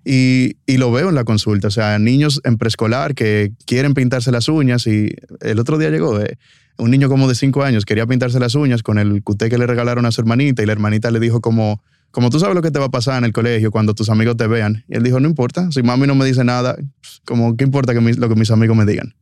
[0.05, 4.33] Y, y, lo veo en la consulta, o sea, niños en preescolar que quieren pintarse
[4.33, 6.39] las uñas y el otro día llegó eh,
[6.79, 9.67] un niño como de cinco años, quería pintarse las uñas con el cuté que le
[9.67, 12.71] regalaron a su hermanita y la hermanita le dijo como, como tú sabes lo que
[12.71, 14.85] te va a pasar en el colegio cuando tus amigos te vean.
[14.89, 16.77] Y él dijo, no importa, si mami no me dice nada,
[17.25, 19.15] como, ¿qué importa que lo que mis amigos me digan?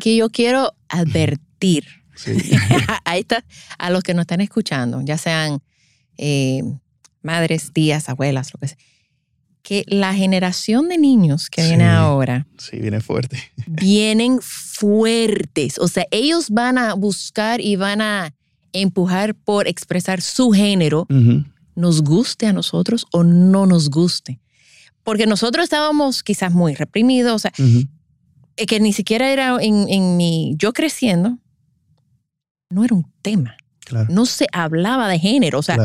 [0.00, 1.84] Que yo quiero advertir
[3.04, 3.44] Ahí está,
[3.78, 5.60] a los que nos están escuchando, ya sean
[6.16, 6.62] eh,
[7.22, 8.78] madres, tías, abuelas, lo que sea,
[9.62, 12.46] que la generación de niños que viene ahora.
[12.58, 13.42] Sí, viene fuerte.
[13.66, 15.78] Vienen fuertes.
[15.78, 18.34] O sea, ellos van a buscar y van a
[18.72, 21.06] empujar por expresar su género,
[21.74, 24.40] nos guste a nosotros o no nos guste.
[25.02, 27.52] Porque nosotros estábamos quizás muy reprimidos, o sea,
[28.56, 31.38] que ni siquiera era en, en mi, yo creciendo,
[32.74, 33.56] no era un tema.
[34.08, 35.58] No se hablaba de género.
[35.58, 35.76] O sea,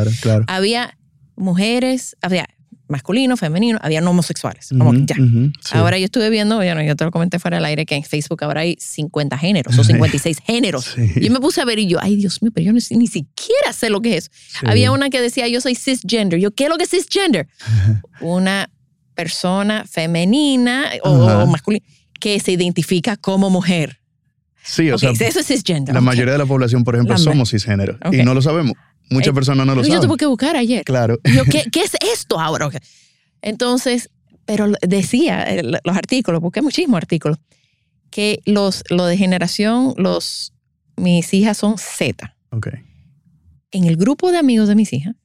[0.47, 0.97] había
[1.35, 2.47] mujeres, había
[2.87, 4.69] masculino, femenino, había homosexuales.
[4.69, 5.15] Como ya.
[5.71, 8.43] Ahora yo estuve viendo, bueno, yo te lo comenté fuera del aire, que en Facebook
[8.43, 10.95] ahora hay 50 géneros o 56 géneros.
[11.15, 13.89] Yo me puse a ver y yo, ay Dios mío, pero yo ni, siquiera sé
[13.89, 14.31] lo que es
[14.65, 16.39] Había una que decía, yo soy cisgender.
[16.39, 17.47] Yo, ¿qué es lo que es cisgender?
[18.21, 18.69] una
[19.13, 21.85] persona femenina o, masculina
[22.19, 23.98] que se identifica como mujer.
[24.63, 25.95] Sí, o sea, eso es cisgender.
[25.95, 28.73] La mayoría de la población, por ejemplo, somos cisgénero y no lo sabemos.
[29.09, 30.01] Muchas eh, personas no lo saben.
[30.01, 30.83] Yo tuve que buscar ayer.
[30.83, 31.19] Claro.
[31.23, 32.69] Yo, ¿qué, ¿qué, es esto ahora?
[33.41, 34.09] Entonces,
[34.45, 35.47] pero decía
[35.83, 37.37] los artículos, busqué muchísimos artículos,
[38.09, 40.53] que los, lo de generación, los,
[40.95, 42.35] mis hijas son Z.
[42.51, 42.67] Ok.
[43.71, 45.15] En el grupo de amigos de mis hijas,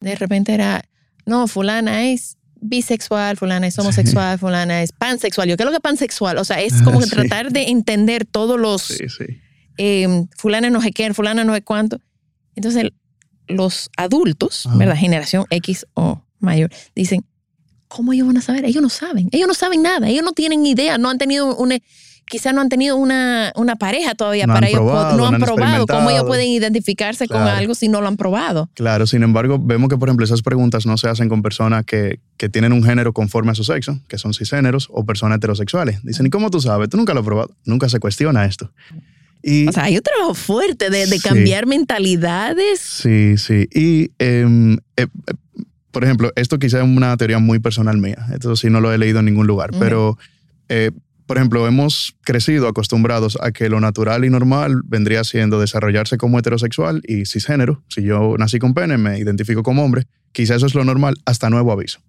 [0.00, 0.82] de repente era,
[1.26, 5.48] no, fulana es bisexual, fulana es homosexual, fulana es pansexual.
[5.48, 6.38] Yo, ¿qué es lo que es pansexual?
[6.38, 8.82] O sea, es como que tratar de entender todos los...
[8.82, 9.40] Sí, sí.
[9.78, 12.00] Eh, fulana no sé qué, fulana no sé cuánto.
[12.54, 12.90] Entonces,
[13.48, 14.96] los adultos, ¿verdad?
[14.96, 17.24] Generación X o mayor, dicen,
[17.88, 18.64] ¿cómo ellos van a saber?
[18.64, 21.78] Ellos no saben, ellos no saben nada, ellos no tienen idea, no han tenido una,
[22.30, 26.24] quizás no han tenido una, una pareja todavía para ellos, no han, probado, cómo ellos
[26.24, 28.70] pueden identificarse con algo si no lo han probado.
[28.74, 32.20] Claro, sin embargo, vemos que, por ejemplo, esas preguntas no se hacen con personas que,
[32.38, 36.02] que tienen un género conforme a su sexo, que son cisgéneros, o personas heterosexuales.
[36.02, 36.88] Dicen, ¿y cómo tú sabes?
[36.88, 38.70] Tú nunca lo has probado, nunca se cuestiona esto
[39.68, 42.80] o sea, hay un trabajo fuerte de, cambiar mentalidades.
[42.80, 43.68] Sí, sí.
[43.72, 45.06] Y, em, eh, eh,
[45.90, 48.26] por ejemplo, esto quizá es una teoría muy personal mía.
[48.32, 49.70] Esto sí no lo he leído en ningún lugar.
[49.78, 50.18] Pero,
[50.68, 50.90] eh,
[51.30, 56.40] por ejemplo, hemos crecido acostumbrados a que lo natural y normal vendría siendo desarrollarse como
[56.40, 57.84] heterosexual y cisgénero.
[57.86, 60.08] Si yo nací con pene, me identifico como hombre.
[60.32, 62.00] Quizá eso es lo normal hasta nuevo aviso.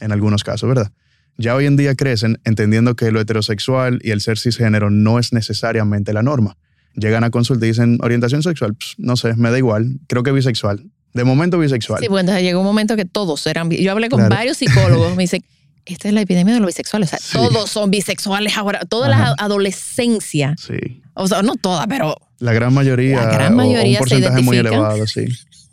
[0.00, 0.90] En algunos casos, ¿verdad?
[1.38, 5.32] Ya hoy en día crecen entendiendo que lo heterosexual y el ser cisgénero no es
[5.32, 6.56] necesariamente la norma
[6.96, 10.82] llegan a consulta y dicen orientación sexual, no sé, me da igual, creo que bisexual.
[11.12, 12.00] De momento bisexual.
[12.00, 15.44] Sí, bueno, llegó un momento que todos eran Yo hablé con varios psicólogos, me dicen,
[15.86, 17.12] esta es la epidemia de los bisexuales.
[17.12, 20.54] O sea, todos son bisexuales ahora, toda la adolescencia.
[20.58, 21.02] Sí.
[21.14, 22.16] O sea, no toda, pero...
[22.38, 23.24] La gran mayoría.
[23.24, 25.26] La gran mayoría un porcentaje muy elevado, sí.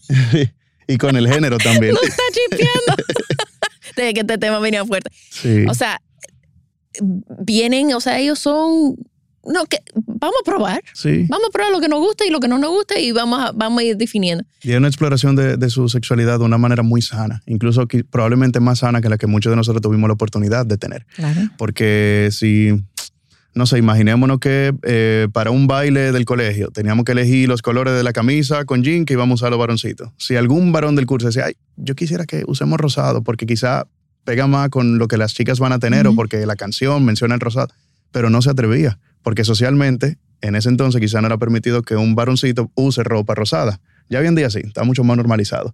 [0.87, 1.93] y con el género también.
[2.01, 3.03] no está chispeando.
[3.95, 5.11] Desde que este tema venía fuerte.
[5.29, 5.65] Sí.
[5.67, 6.01] O sea,
[7.39, 8.95] vienen, o sea, ellos son
[9.45, 10.81] no, que vamos a probar.
[10.93, 11.25] Sí.
[11.29, 13.39] Vamos a probar lo que nos gusta y lo que no nos gusta y vamos
[13.39, 14.43] a, vamos a ir definiendo.
[14.61, 18.59] Y es una exploración de, de, su sexualidad de una manera muy sana, incluso probablemente
[18.59, 21.05] más sana que la que muchos de nosotros tuvimos la oportunidad de tener.
[21.15, 21.41] Claro.
[21.57, 22.71] Porque si,
[23.53, 27.93] no sé, imaginémonos que eh, para un baile del colegio teníamos que elegir los colores
[27.93, 30.09] de la camisa con jean que íbamos a usar los varoncitos.
[30.17, 33.87] Si algún varón del curso decía, ay, yo quisiera que usemos rosado porque quizá
[34.23, 37.35] pega más con lo que las chicas van a tener o porque la canción menciona
[37.35, 37.73] el rosado,
[38.11, 42.15] pero no se atrevía porque socialmente en ese entonces quizá no era permitido que un
[42.15, 43.79] varoncito use ropa rosada.
[44.09, 45.73] Ya hoy en día sí, está mucho más normalizado.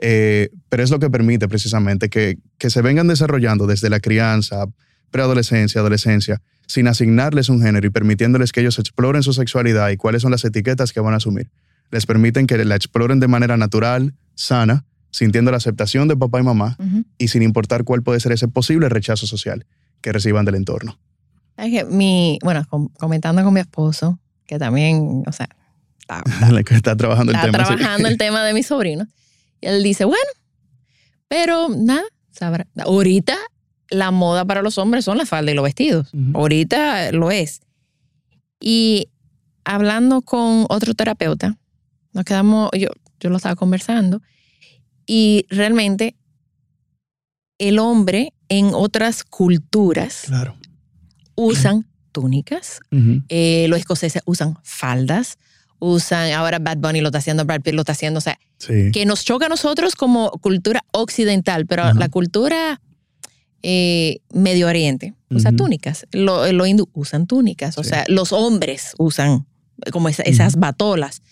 [0.00, 4.66] Eh, pero es lo que permite precisamente que, que se vengan desarrollando desde la crianza,
[5.10, 10.22] preadolescencia, adolescencia, sin asignarles un género y permitiéndoles que ellos exploren su sexualidad y cuáles
[10.22, 11.50] son las etiquetas que van a asumir.
[11.90, 16.42] Les permiten que la exploren de manera natural, sana, sintiendo la aceptación de papá y
[16.42, 16.76] mamá
[17.16, 19.66] y sin importar cuál puede ser ese posible rechazo social
[20.00, 20.98] que reciban del entorno.
[21.58, 22.64] Es que mi, bueno,
[22.98, 25.48] comentando con mi esposo, que también, o sea,
[25.98, 26.22] está,
[26.70, 27.52] está, trabajando el tema.
[27.52, 29.08] trabajando el tema de mi sobrino.
[29.60, 30.30] Y él dice, bueno,
[31.26, 32.66] pero nada, sabrá.
[32.78, 33.36] Ahorita
[33.90, 36.10] la moda para los hombres son la falda y los vestidos.
[36.32, 37.60] Ahorita lo es.
[38.60, 39.10] Y
[39.64, 41.58] hablando con otro terapeuta,
[42.12, 44.22] nos quedamos, yo, yo lo estaba conversando,
[45.06, 46.16] y realmente
[47.58, 50.54] el hombre en otras culturas claro
[51.38, 52.80] usan túnicas,
[53.28, 55.38] eh, los escoceses usan faldas,
[55.78, 59.04] usan, ahora Bad Bunny lo está haciendo, Brad Pitt lo está haciendo, o sea, que
[59.06, 62.80] nos choca a nosotros como cultura occidental, pero la cultura
[63.62, 69.46] eh, Medio Oriente usa túnicas, los lo hindú usan túnicas, o sea, los hombres usan
[69.92, 71.22] como esas batolas.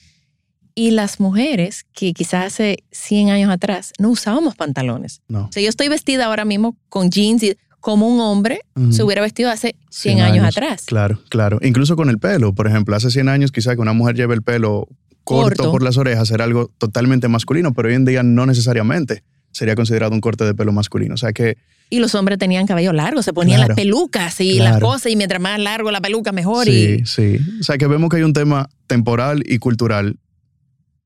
[0.79, 5.23] Y las mujeres, que quizás hace 100 años atrás no usábamos pantalones.
[5.27, 5.47] No.
[5.47, 9.23] O sea, yo estoy vestida ahora mismo con jeans y como un hombre se hubiera
[9.23, 10.87] vestido hace 100, años, atrás.
[10.87, 11.61] Claro, claro.
[11.63, 12.53] Incluso con el pelo.
[12.53, 14.89] Por ejemplo, hace 100 años quizá que una mujer lleve el pelo
[15.23, 19.23] corto, por las orejas era algo totalmente masculino, pero hoy en día no necesariamente
[19.53, 21.15] sería considerado un corte de pelo masculino.
[21.15, 21.59] O sea que...
[21.89, 25.41] Y los hombres tenían cabello largo, se ponían las pelucas y las cosas, y mientras
[25.41, 26.65] más largo la peluca, mejor.
[26.65, 27.39] Sí, sí.
[27.61, 30.17] O sea que vemos que hay un tema temporal y cultural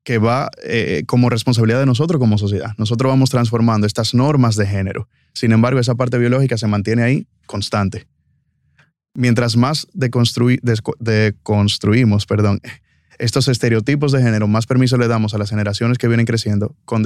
[0.03, 2.73] que va eh, como responsabilidad de nosotros como sociedad.
[2.79, 5.09] Nosotros vamos transformando estas normas de género.
[5.35, 8.07] Sin embargo, esa parte biológica se mantiene ahí constante.
[9.13, 12.61] Mientras más deconstruimos perdón,
[13.19, 17.03] estos estereotipos de género, más permiso le damos a las generaciones que vienen creciendo con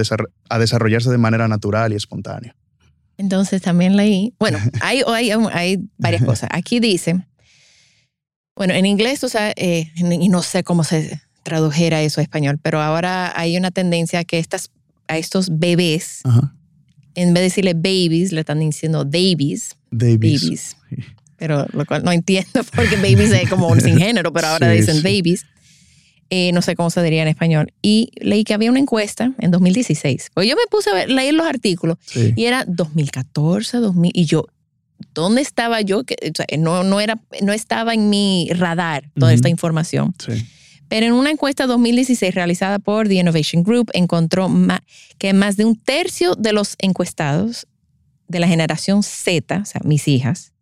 [0.49, 2.55] a desarrollarse de manera natural y espontánea.
[3.17, 6.51] Entonces también leí, bueno, hay, hay, hay varias cosas.
[6.53, 7.27] Aquí dice,
[8.55, 12.59] bueno, en inglés, o sea, eh, y no sé cómo se tradujera eso a español,
[12.61, 14.71] pero ahora hay una tendencia que estas,
[15.07, 16.23] a estos bebés,
[17.15, 19.77] en vez de decirle babies, le están diciendo babies.
[19.93, 20.77] Babies.
[21.37, 25.03] Pero lo cual no entiendo porque babies es como un sin género, pero ahora dicen
[25.03, 25.47] babies.
[26.31, 27.73] Eh, no sé cómo se diría en español.
[27.83, 30.31] Y leí que había una encuesta en 2016.
[30.33, 34.47] Pues yo me puse a leer los artículos y era 2014, 2000, y yo,
[35.13, 36.05] ¿dónde estaba yo?
[36.05, 36.17] Que,
[36.59, 40.15] no, no, era, no estaba en mi radar toda esta información.
[40.89, 44.51] Pero en una encuesta 2016 realizada por The Innovation Group encontró
[45.19, 47.67] que más de un tercio de los encuestados
[48.29, 50.53] de la generación Z, o sea, mis hijas,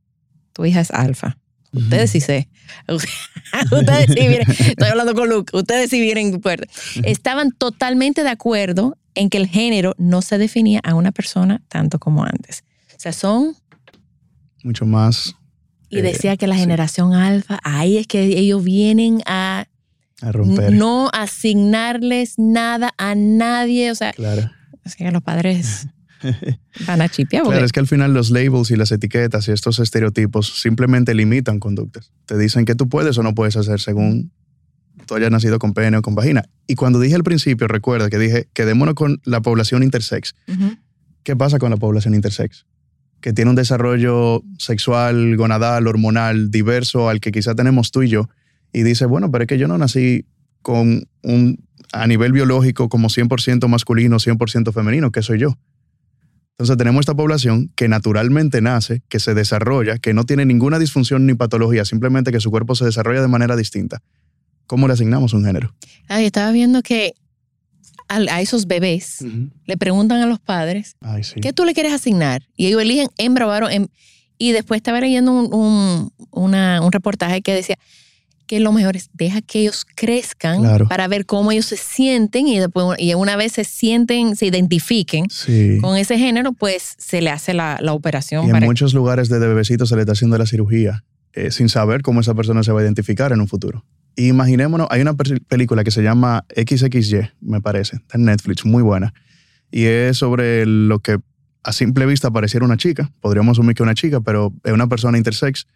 [0.53, 1.39] tu hija es alfa,
[1.73, 2.49] Ustedes sí sé.
[2.89, 6.69] ustedes sí vienen, estoy hablando con Luke, ustedes sí vienen fuerte.
[7.03, 11.99] Estaban totalmente de acuerdo en que el género no se definía a una persona tanto
[11.99, 12.65] como antes.
[12.95, 13.57] O sea, son...
[14.63, 15.35] Mucho más...
[15.89, 19.67] Y eh, decía que la generación alfa, ahí es que ellos vienen a...
[20.23, 20.73] A romper.
[20.73, 23.91] No asignarles nada a nadie.
[23.91, 24.51] O sea, claro.
[24.85, 25.89] es que los padres
[26.87, 30.61] Van a Claro, es que al final los labels y las etiquetas y estos estereotipos
[30.61, 32.13] simplemente limitan conductas.
[32.27, 34.33] Te dicen que tú puedes o no puedes hacer según
[35.07, 36.45] tú hayas nacido con pene o con vagina.
[36.67, 40.35] Y cuando dije al principio, recuerda que dije, quedémonos con la población intersex.
[41.23, 42.67] ¿Qué pasa con la población intersex?
[43.21, 48.29] Que tiene un desarrollo sexual, gonadal, hormonal, diverso al que quizá tenemos tú y yo.
[48.73, 50.25] Y dice, bueno, pero es que yo no nací
[50.63, 55.57] con un, a nivel biológico como 100% masculino, 100% femenino, que soy yo.
[56.53, 61.27] Entonces tenemos esta población que naturalmente nace, que se desarrolla, que no tiene ninguna disfunción
[61.27, 64.03] ni patología, simplemente que su cuerpo se desarrolla de manera distinta.
[64.67, 65.75] ¿Cómo le asignamos un género?
[66.09, 67.15] Ay, estaba viendo que
[68.09, 69.25] a, esos bebés
[69.67, 70.97] le preguntan a los padres,
[71.41, 72.47] ¿qué tú le quieres asignar?
[72.57, 73.91] Y ellos eligen hembra o varón.
[74.39, 77.77] Y después estaba leyendo un, un reportaje que decía,
[78.47, 82.59] que lo mejor es deja que ellos crezcan para ver cómo ellos se sienten y
[82.59, 85.27] después y una vez se sienten, se identifiquen
[85.81, 88.47] con ese género, pues se le hace la, operación.
[88.47, 92.03] Y en muchos lugares de bebecitos se le está haciendo la cirugía eh, sin saber
[92.03, 93.85] cómo esa persona se va a identificar en un futuro.
[94.17, 99.15] imaginémonos, hay una película que se llama XXY, me parece, está en Netflix, muy buena.
[99.71, 101.19] Y es sobre lo que
[101.65, 105.17] a simple vista pareciera una chica, podríamos asumir que una chica, pero es una persona
[105.17, 105.67] intersex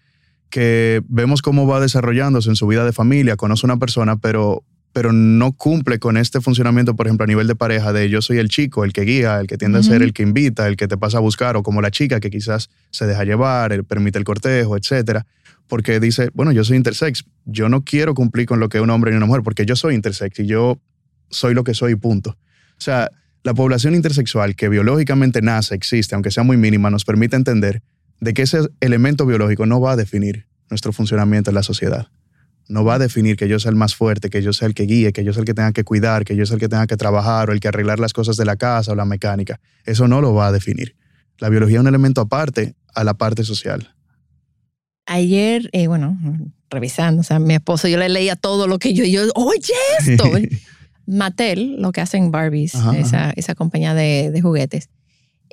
[0.51, 4.65] que vemos cómo va desarrollándose en su vida de familia, conoce a una persona, pero,
[4.93, 8.39] pero no cumple con este funcionamiento, por ejemplo, a nivel de pareja, de yo soy
[8.39, 10.89] el chico, el que guía, el que tiende a ser el que invita, el que
[10.89, 14.19] te pasa a buscar, o como la chica que quizás se deja llevar, el, permite
[14.19, 15.27] el cortejo, etcétera.
[15.67, 18.91] Porque dice, bueno, yo soy intersex, yo no quiero cumplir con lo que es un
[18.91, 20.81] hombre y una mujer, porque yo soy intersex y yo
[21.29, 22.31] soy lo que soy, punto.
[22.31, 23.11] O sea,
[23.43, 27.83] la población intersexual que biológicamente nace, existe, aunque sea muy mínima, nos permite entender
[28.21, 32.09] de que ese elemento biológico no va a definir nuestro funcionamiento en la sociedad.
[32.69, 34.85] No va a definir que yo sea el más fuerte, que yo sea el que
[34.85, 36.87] guíe, que yo sea el que tenga que cuidar, que yo sea el que tenga
[36.87, 39.61] que trabajar o el que arreglar las cosas de la casa o la mecánica.
[39.85, 40.97] Eso no lo va a definir.
[41.39, 43.95] La biología es un elemento aparte a la parte social.
[45.07, 46.19] Ayer, eh, bueno,
[46.69, 50.25] revisando, o sea, mi esposo, yo le leía todo lo que yo, yo, oye esto.
[51.07, 54.91] Mattel, lo que hacen Barbies, esa, esa, compañía de, de juguetes,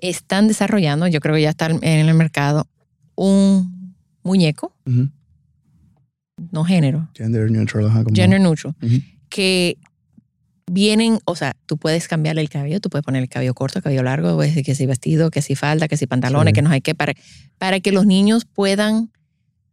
[0.04, 2.68] están desarrollando, yo creo que ya está en el mercado,
[3.16, 4.76] un muñeco,
[6.52, 7.10] no género.
[7.16, 7.90] Gender neutral.
[8.14, 8.76] Gender neutral.
[9.30, 9.78] Que
[10.70, 13.84] vienen, o sea, tú puedes cambiarle el cabello, tú puedes poner el cabello corto, el
[13.84, 16.96] cabello largo, que si vestido, que si falda, que si pantalones, que no hay que,
[16.96, 17.14] para,
[17.58, 19.10] para que los niños puedan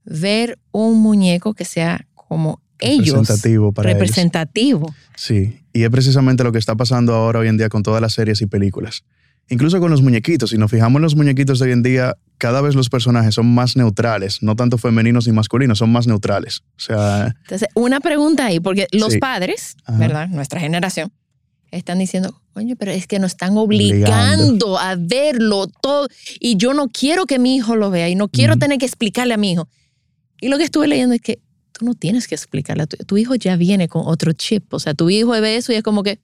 [0.05, 3.17] ver un muñeco que sea como ellos.
[3.17, 4.95] Representativo para Representativo.
[5.17, 8.13] Sí, y es precisamente lo que está pasando ahora hoy en día con todas las
[8.13, 9.03] series y películas
[9.51, 12.63] incluso con los muñequitos, si nos fijamos en los muñequitos de hoy en día, cada
[12.63, 16.63] vez los personajes son más neutrales, no tanto femeninos ni masculinos, son más neutrales.
[16.77, 17.35] O sea.
[17.43, 20.29] Entonces, una pregunta ahí, porque los padres, ¿verdad?
[20.29, 21.13] Nuestra generación,
[21.71, 26.09] están diciendo, oye, pero es que nos están obligando, a verlo todo
[26.39, 29.35] y yo no quiero que mi hijo lo vea y no quiero tener que explicarle
[29.35, 29.69] a mi hijo.
[30.41, 31.41] Y lo que estuve leyendo es que
[31.73, 34.95] tú no tienes que explicarle tu, tu hijo ya viene con otro chip, o sea,
[34.95, 36.21] tu hijo ve eso y es como que,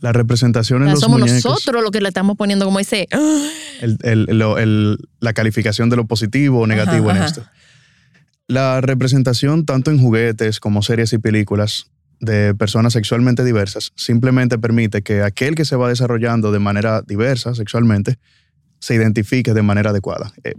[0.00, 3.08] la representación en los somos nosotros los que le estamos poniendo como ese...
[5.20, 7.44] la calificación de lo positivo o negativo en esto.
[8.48, 11.90] La representación tanto en juguetes como series y películas
[12.20, 17.54] de personas sexualmente diversas simplemente permite que aquel que se va desarrollando de manera diversa
[17.54, 18.18] sexualmente
[18.78, 20.32] se identifique de manera adecuada.
[20.44, 20.54] Eh,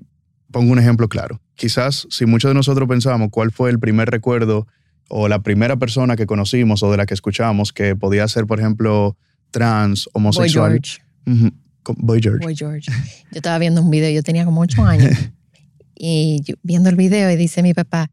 [0.52, 1.42] pongo un ejemplo claro.
[1.56, 4.68] Quizás si muchos de nosotros pensamos cuál fue el primer recuerdo
[5.10, 8.60] o la primera persona que conocimos o de la que escuchamos que podía ser, por
[8.60, 9.18] ejemplo,
[9.52, 10.72] trans, homosexual.
[10.72, 11.54] Boy George.
[11.98, 12.46] Boy George.
[12.46, 12.92] Boy George.
[13.32, 15.16] Yo estaba viendo un video, yo tenía como ocho años,
[15.96, 18.12] y viendo el video y dice mi papá,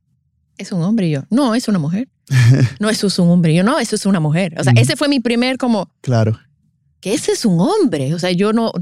[0.59, 2.09] es un hombre y yo, no, es una mujer.
[2.81, 3.53] No, eso es un hombre.
[3.53, 4.55] Y yo, no, eso es una mujer.
[4.59, 5.91] O sea, ese fue mi primer como...
[6.01, 6.39] Claro.
[7.01, 8.15] Que ese es un hombre.
[8.15, 8.73] O sea, yo no...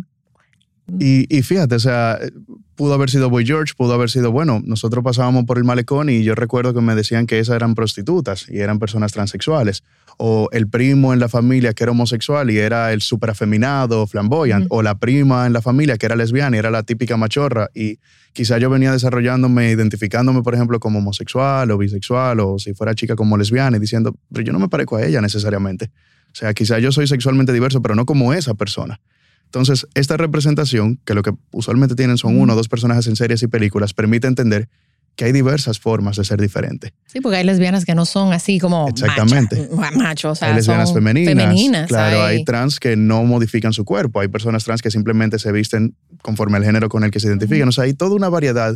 [0.99, 2.19] Y, y, fíjate, o sea,
[2.75, 6.23] pudo haber sido Boy George, pudo haber sido, bueno, nosotros pasábamos por el malecón y
[6.25, 9.85] yo recuerdo que me decían que esas eran prostitutas y eran personas transexuales.
[10.19, 14.67] O el primo en la familia que era homosexual y era el súper afeminado, flamboyant.
[14.69, 17.71] O la prima en la familia que era lesbiana y era la típica machorra.
[17.75, 17.99] Y
[18.33, 23.17] quizá yo venía desarrollándome, identificándome, por ejemplo, como homosexual o bisexual o si fuera chica
[23.17, 25.91] como lesbiana y diciendo, pero yo no me parezco a ella necesariamente.
[26.27, 29.01] O sea, quizá yo soy sexualmente diverso, pero no como esa persona.
[29.53, 33.43] Entonces, esta representación, que lo que usualmente tienen son uno o dos personajes en series
[33.43, 34.71] y películas, permite entender
[35.15, 36.95] que hay diversas formas de ser diferente.
[37.05, 39.69] Sí, porque hay lesbianas que no son así como Exactamente.
[39.95, 40.33] machos.
[40.33, 41.35] O sea, hay lesbianas femeninas.
[41.35, 41.89] femeninas.
[41.89, 42.43] Claro, hay...
[42.45, 44.21] trans que no modifican su cuerpo.
[44.21, 47.69] Hay personas trans que simplemente se visten conforme al género con el que se identifican.
[47.69, 48.75] O sea, hay toda una variedad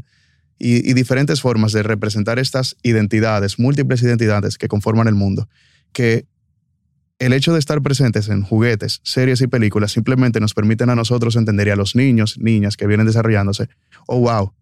[0.59, 5.49] y, y diferentes formas de representar estas identidades, múltiples identidades que conforman el mundo,
[5.95, 6.27] que
[7.19, 11.37] el hecho de estar presentes en juguetes, series y películas simplemente nos permiten a nosotros
[11.37, 13.69] entender y a los niños, niñas que vienen desarrollándose,
[14.07, 14.53] oh, wow,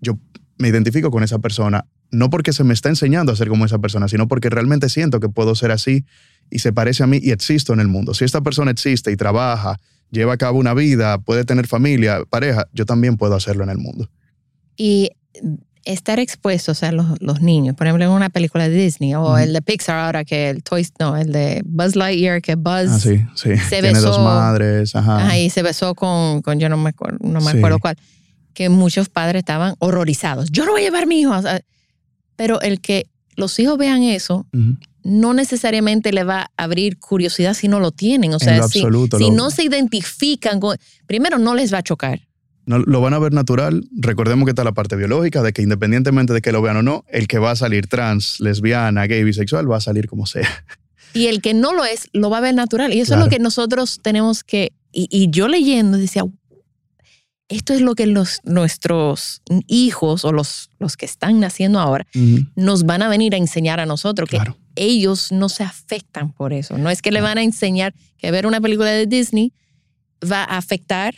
[0.00, 0.18] yo
[0.58, 3.78] me identifico con esa persona, no porque se me está enseñando a ser como esa
[3.78, 6.04] persona, sino porque realmente siento que puedo ser así
[6.50, 8.14] y se parece a mí y existo en el mundo.
[8.14, 9.78] Si esta persona existe y trabaja,
[10.10, 13.78] lleva a cabo una vida, puede tener familia, pareja, yo también puedo hacerlo en el
[13.78, 14.08] mundo.
[14.76, 15.10] Y
[15.88, 19.54] estar expuestos a los, los, niños, por ejemplo, en una película de Disney o el
[19.54, 23.24] de Pixar ahora que el Toy, no, el de Buzz Lightyear que Buzz ah, sí,
[23.34, 23.56] sí.
[23.56, 25.38] se Tiene dos madres, ajá.
[25.38, 27.96] y se besó con, con yo no me, acuerdo, no me acuerdo cuál,
[28.52, 30.50] que muchos padres estaban horrorizados.
[30.50, 31.32] Yo no voy a llevar a mi hijo,
[32.36, 34.46] pero el que los hijos vean eso
[35.04, 38.84] no necesariamente le va a abrir curiosidad si no lo tienen, o sea, si,
[39.16, 40.76] si no se identifican con,
[41.06, 42.27] primero no les va a chocar
[42.68, 43.88] no, lo van a ver natural.
[43.96, 47.04] Recordemos que está la parte biológica de que independientemente de que lo vean o no,
[47.08, 50.48] el que va a salir trans, lesbiana, gay, bisexual, va a salir como sea.
[51.14, 52.92] Y el que no lo es, lo va a ver natural.
[52.92, 54.72] Y eso es lo que nosotros tenemos que...
[54.92, 56.24] Y, yo leyendo decía,
[57.48, 62.06] esto es lo que los, nuestros hijos o los, los que están naciendo ahora
[62.54, 64.38] nos van a venir a enseñar a nosotros, que
[64.76, 66.76] ellos no se afectan por eso.
[66.76, 69.54] No es que le van a enseñar que ver una película de Disney
[70.22, 71.14] va a afectar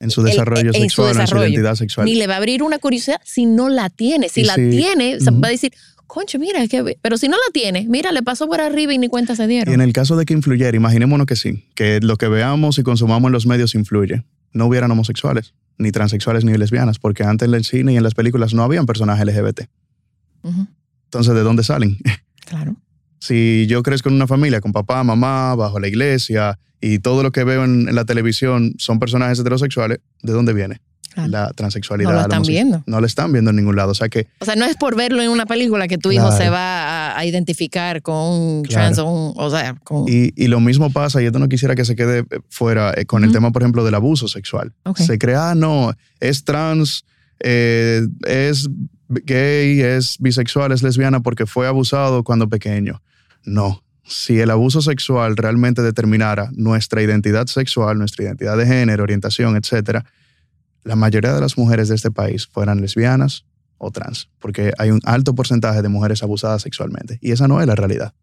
[0.00, 2.06] en su desarrollo sexual, en su identidad sexual.
[2.06, 4.28] Ni le va a abrir una curiosidad si no la tiene.
[4.28, 5.72] Si la tiene, va a decir,
[6.06, 9.08] concho, mira, que, pero si no la tiene, mira, le pasó por arriba y ni
[9.08, 9.72] cuenta se dieron.
[9.72, 12.82] Y en el caso de que influyera, imaginémonos que sí, que lo que veamos y
[12.82, 14.24] consumamos en los medios influye.
[14.52, 18.14] No hubieran homosexuales, ni transexuales, ni lesbianas, porque antes en el cine y en las
[18.14, 19.62] películas no habían personajes LGBT.
[21.04, 21.98] Entonces, ¿de dónde salen?
[22.46, 22.74] Claro.
[23.20, 27.32] Si yo crezco en una familia con papá, mamá, bajo la iglesia, y todo lo
[27.32, 30.80] que veo en, la televisión son personajes heterosexuales, ¿de dónde viene?
[31.16, 32.10] La transexualidad.
[32.10, 32.82] No lo están viendo.
[32.86, 33.90] No lo están viendo en ningún lado.
[33.90, 34.28] O sea que.
[34.38, 37.26] O sea, no es por verlo en una película que tu hijo se va a,
[37.26, 39.34] identificar con un trans o un.
[39.36, 40.04] O sea, con...
[40.08, 43.24] y, y, lo mismo pasa, y esto no quisiera que se quede fuera eh, con
[43.24, 44.72] el tema, por ejemplo, del abuso sexual.
[44.94, 47.04] Se crea, ah, no, es trans,
[47.40, 48.68] eh, es
[49.08, 53.02] gay, es bisexual, es lesbiana porque fue abusado cuando pequeño.
[53.44, 59.56] No, si el abuso sexual realmente determinara nuestra identidad sexual, nuestra identidad de género, orientación,
[59.56, 60.00] etc.,
[60.82, 63.44] la mayoría de las mujeres de este país fueran lesbianas
[63.78, 67.66] o trans, porque hay un alto porcentaje de mujeres abusadas sexualmente y esa no es
[67.66, 68.14] la realidad.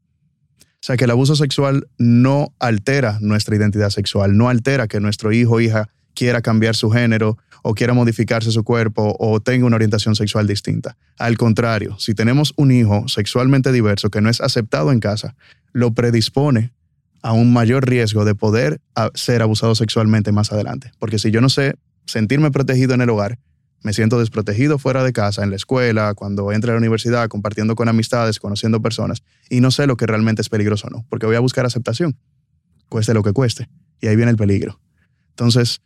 [0.59, 5.31] O sea que el abuso sexual no altera nuestra identidad sexual, no altera que nuestro
[5.31, 9.75] hijo o hija quiera cambiar su género o quiera modificarse su cuerpo o tenga una
[9.75, 10.97] orientación sexual distinta.
[11.17, 15.35] Al contrario, si tenemos un hijo sexualmente diverso que no es aceptado en casa,
[15.77, 16.73] lo predispone
[17.21, 18.81] a un mayor riesgo de poder
[19.13, 20.91] ser abusado sexualmente más adelante.
[20.97, 21.75] Porque si yo no sé
[22.07, 23.37] sentirme protegido en el hogar,
[23.83, 27.75] me siento desprotegido fuera de casa, en la escuela, cuando entre a la universidad, compartiendo
[27.75, 29.21] con amistades, conociendo personas,
[29.51, 32.17] y no sé lo que realmente es peligroso o no, porque voy a buscar aceptación,
[32.89, 33.69] cueste lo que cueste,
[34.01, 34.79] y ahí viene el peligro.
[35.29, 35.81] Entonces,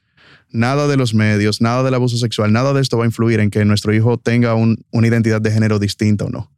[0.51, 3.49] nada de los medios, nada del abuso sexual, nada de esto va a influir en
[3.49, 6.49] que nuestro hijo tenga una identidad de género distinta o no.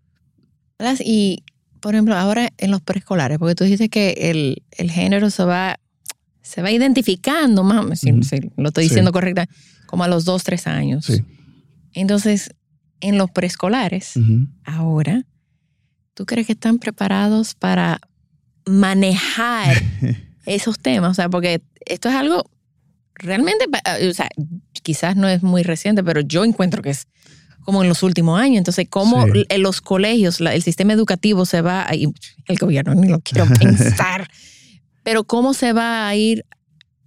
[0.99, 1.43] Y
[1.84, 5.77] por ejemplo, ahora en los preescolares, porque tú dices que el, el género se va,
[6.41, 8.09] se va identificando, más, si,
[8.55, 9.49] lo estoy diciendo correcta,
[9.86, 11.11] como a los dos, tres años.
[11.91, 12.55] Entonces,
[13.01, 14.13] en los preescolares,
[14.63, 15.25] ahora,
[16.13, 17.99] ¿tú crees que están preparados para
[18.65, 19.75] manejar
[20.45, 21.11] esos temas?
[21.11, 22.49] O sea, porque esto es algo
[23.15, 23.65] realmente,
[24.09, 24.29] o sea,
[24.84, 27.07] quizás no es muy reciente, pero yo encuentro que es
[27.64, 28.57] como en los últimos años.
[28.57, 32.09] Entonces, ¿cómo en los colegios, el sistema educativo se va a ir,
[32.47, 34.28] el gobierno ni lo quiero pensar,
[35.03, 36.45] pero cómo se va a ir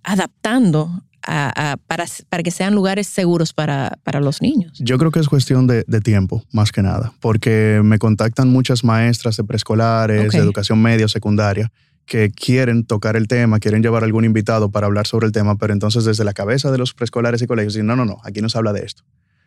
[0.02, 4.78] adaptando a, para, para, que sean lugares seguros para, para, los niños?
[4.78, 8.84] Yo creo que es cuestión de, de, tiempo, más que nada, porque me contactan muchas
[8.84, 11.72] maestras de preescolares, de educación media, secundaria,
[12.06, 15.72] que quieren tocar el tema, quieren llevar algún invitado para hablar sobre el tema, pero
[15.72, 18.48] entonces desde la cabeza de los preescolares y colegios dicen, no, no, no, aquí no
[18.48, 19.02] se habla de esto.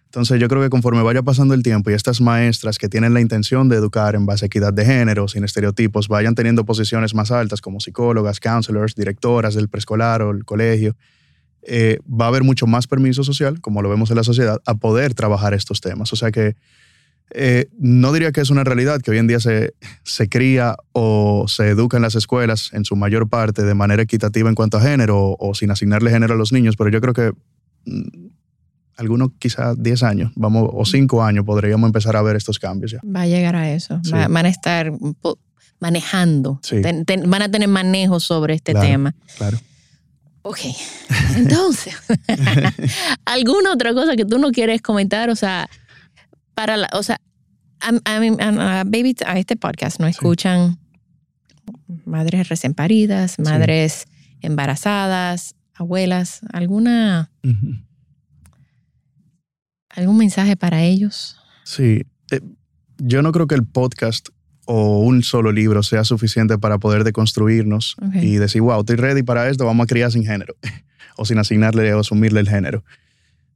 [0.10, 3.22] Entonces yo creo que conforme vaya pasando el tiempo y estas maestras que tienen la
[3.22, 7.30] intención de educar en base a equidad de género, sin estereotipos, vayan teniendo posiciones más
[7.30, 10.96] altas como psicólogas, counselors, directoras del preescolar o el colegio,
[11.62, 14.74] eh, va a haber mucho más permiso social, como lo vemos en la sociedad, a
[14.74, 16.12] poder trabajar estos temas.
[16.12, 16.56] O sea que
[17.30, 21.46] eh, no diría que es una realidad que hoy en día se, se cría o
[21.48, 24.82] se educa en las escuelas en su mayor parte de manera equitativa en cuanto a
[24.82, 27.32] género o, o sin asignarle género a los niños, pero yo creo que
[27.86, 28.39] mm,
[29.00, 33.00] algunos quizás 10 años, vamos, o 5 años podríamos empezar a ver estos cambios ya.
[33.04, 34.02] Va a llegar a eso.
[34.12, 34.92] van a estar
[35.80, 36.60] manejando,
[37.26, 39.16] van a tener manejo sobre este tema.
[39.38, 39.58] Claro.
[40.42, 40.60] Ok,
[41.36, 41.96] entonces,
[43.26, 45.30] ¿alguna otra cosa que tú no quieres comentar?
[45.30, 45.70] O sea,
[46.54, 47.22] para la, o sea,
[47.80, 50.78] a, baby, a este podcast no escuchan
[52.06, 54.06] madres recién paridas, madres
[54.42, 57.32] embarazadas, abuelas, alguna...
[60.00, 61.36] ¿Algún mensaje para ellos?
[61.66, 62.06] Sí.
[62.32, 62.40] Eh,
[63.00, 64.30] yo no creo que el podcast
[64.64, 69.50] o un solo libro sea suficiente para poder deconstruirnos y decir, wow, estoy ready para
[69.50, 70.56] esto, vamos a criar sin género
[71.18, 72.86] o sin asignarle o asumirle el género.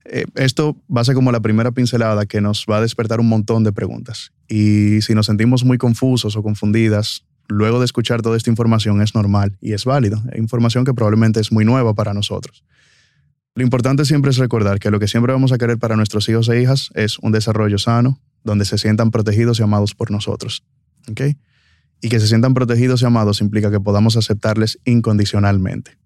[0.03, 3.29] Eh, esto va a ser como la primera pincelada que nos va a despertar un
[3.29, 4.33] montón de preguntas.
[4.49, 9.15] Y si nos sentimos muy confusos o confundidas, luego de escuchar toda esta información es
[9.15, 10.21] normal y es válido.
[10.33, 12.65] Es información que probablemente es muy nueva para nosotros.
[13.55, 16.49] Lo importante siempre es recordar que lo que siempre vamos a querer para nuestros hijos
[16.49, 20.63] e hijas es un desarrollo sano, donde se sientan protegidos y amados por nosotros.
[22.01, 25.97] Y que se sientan protegidos y amados implica que podamos aceptarles incondicionalmente.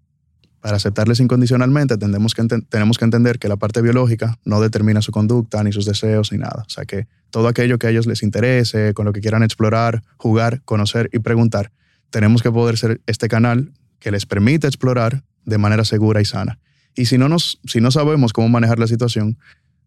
[0.60, 5.10] Para aceptarles incondicionalmente tenemos que, tenemos que entender que la parte biológica no determina su
[5.10, 6.64] conducta, ni sus deseos, ni nada.
[6.66, 10.02] O sea que todo aquello que a ellos les interese, con lo que quieran explorar,
[10.18, 11.72] jugar, conocer y preguntar,
[12.10, 16.58] tenemos que poder ser este canal que les permita explorar de manera segura y sana.
[16.98, 19.38] Y si no, nos, si no sabemos cómo manejar la situación,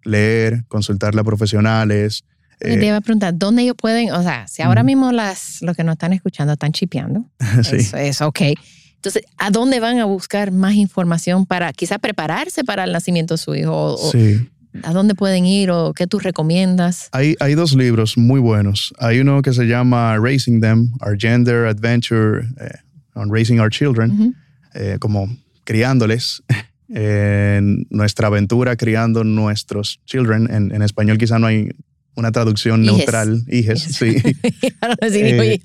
[0.03, 2.24] leer, consultarle a profesionales.
[2.62, 5.76] Eh, te iba a preguntar, ¿dónde ellos pueden, o sea, si ahora mismo las, los
[5.76, 7.26] que nos están escuchando están chipeando,
[7.64, 7.76] sí.
[7.76, 8.41] eso es ok.
[8.95, 13.39] Entonces, ¿a dónde van a buscar más información para quizás prepararse para el nacimiento de
[13.39, 13.97] su hijo?
[14.12, 14.47] sí.
[14.84, 17.09] ¿A dónde pueden ir o qué tú recomiendas?
[17.12, 18.93] Hay, hay dos libros muy buenos.
[18.99, 22.78] Hay uno que se llama Raising Them, Our Gender Adventure eh,
[23.14, 24.34] on Raising Our Children,
[24.74, 25.28] eh, como
[25.66, 26.41] criándoles
[26.94, 30.50] en nuestra aventura criando nuestros children.
[30.52, 31.70] En, español quizá no hay
[32.16, 33.44] una traducción neutral.
[33.48, 34.18] Hijes, sí.
[35.02, 35.60] Eh,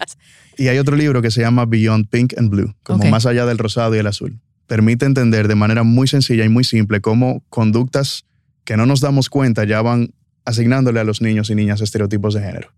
[0.58, 3.58] y hay otro libro que se llama Beyond Pink and Blue, como más allá del
[3.58, 4.38] rosado y el azul.
[4.66, 8.24] Permite entender de manera muy sencilla y muy simple cómo conductas
[8.64, 10.14] que no nos damos cuenta ya van
[10.44, 12.72] asignándole a los niños y niñas estereotipos de género.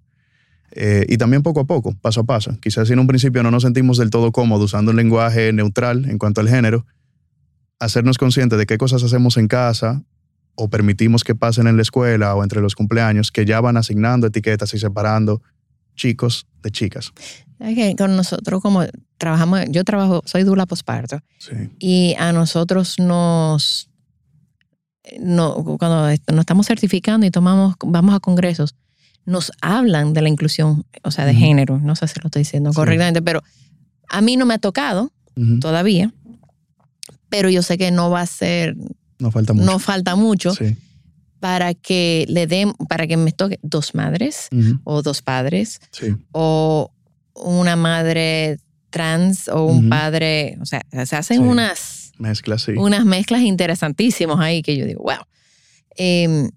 [0.73, 2.57] Eh, y también poco a poco, paso a paso.
[2.61, 6.05] Quizás si en un principio no nos sentimos del todo cómodos usando un lenguaje neutral
[6.11, 6.85] en cuanto al género,
[7.79, 10.03] hacernos conscientes de qué cosas hacemos en casa
[10.55, 14.27] o permitimos que pasen en la escuela o entre los cumpleaños, que ya van asignando
[14.27, 15.41] etiquetas y separando
[15.95, 17.13] chicos de chicas.
[17.97, 18.85] con nosotros como
[19.19, 21.21] trabajamos, yo trabajo, soy dula posparto.
[21.79, 23.89] Y a nosotros nos,
[25.21, 28.75] no, cuando nos estamos certificando y tomamos, vamos a congresos,
[29.25, 32.73] nos hablan de la inclusión, o sea, de género, no sé si lo estoy diciendo
[32.73, 33.43] correctamente, pero
[34.09, 35.13] a mí no me ha tocado
[35.61, 36.13] todavía,
[37.29, 38.77] pero yo sé que no va a ser.
[39.19, 39.67] No falta mucho.
[39.67, 40.53] No falta mucho.
[41.41, 44.49] Para que le den, para que me toque dos madres
[44.85, 45.81] o dos padres
[46.33, 46.91] o
[47.35, 48.59] una madre
[48.91, 52.73] trans o un padre, o sea, se hacen unas mezclas, sí.
[52.73, 55.25] unas mezclas interesantísimas ahí que yo digo, wow.
[55.97, 56.51] Em,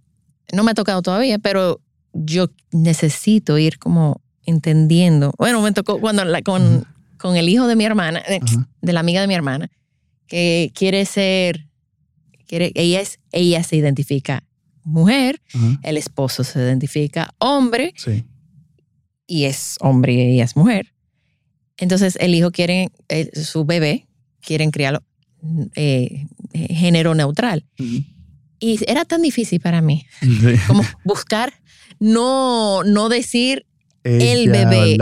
[0.54, 1.82] no me ha tocado todavía, pero
[2.14, 5.34] yo necesito ir como entendiendo.
[5.38, 6.86] Bueno, me tocó cuando con,
[7.18, 8.24] con el hijo de mi hermana,
[8.82, 9.70] de la amiga de mi hermana,
[10.32, 11.68] que quiere ser,
[12.48, 14.48] quiere, ella, es, ella se identifica
[14.86, 15.42] mujer,
[15.84, 17.94] el esposo se identifica hombre
[19.28, 20.94] y es hombre y ella es mujer.
[21.76, 24.08] Entonces el hijo quiere, eh, su bebé,
[24.40, 25.04] quieren criarlo
[25.76, 27.66] eh, eh, género neutral.
[28.58, 30.06] Y era tan difícil para mí
[30.66, 31.52] como buscar,
[32.00, 33.66] no, no decir
[34.06, 34.98] el bebé.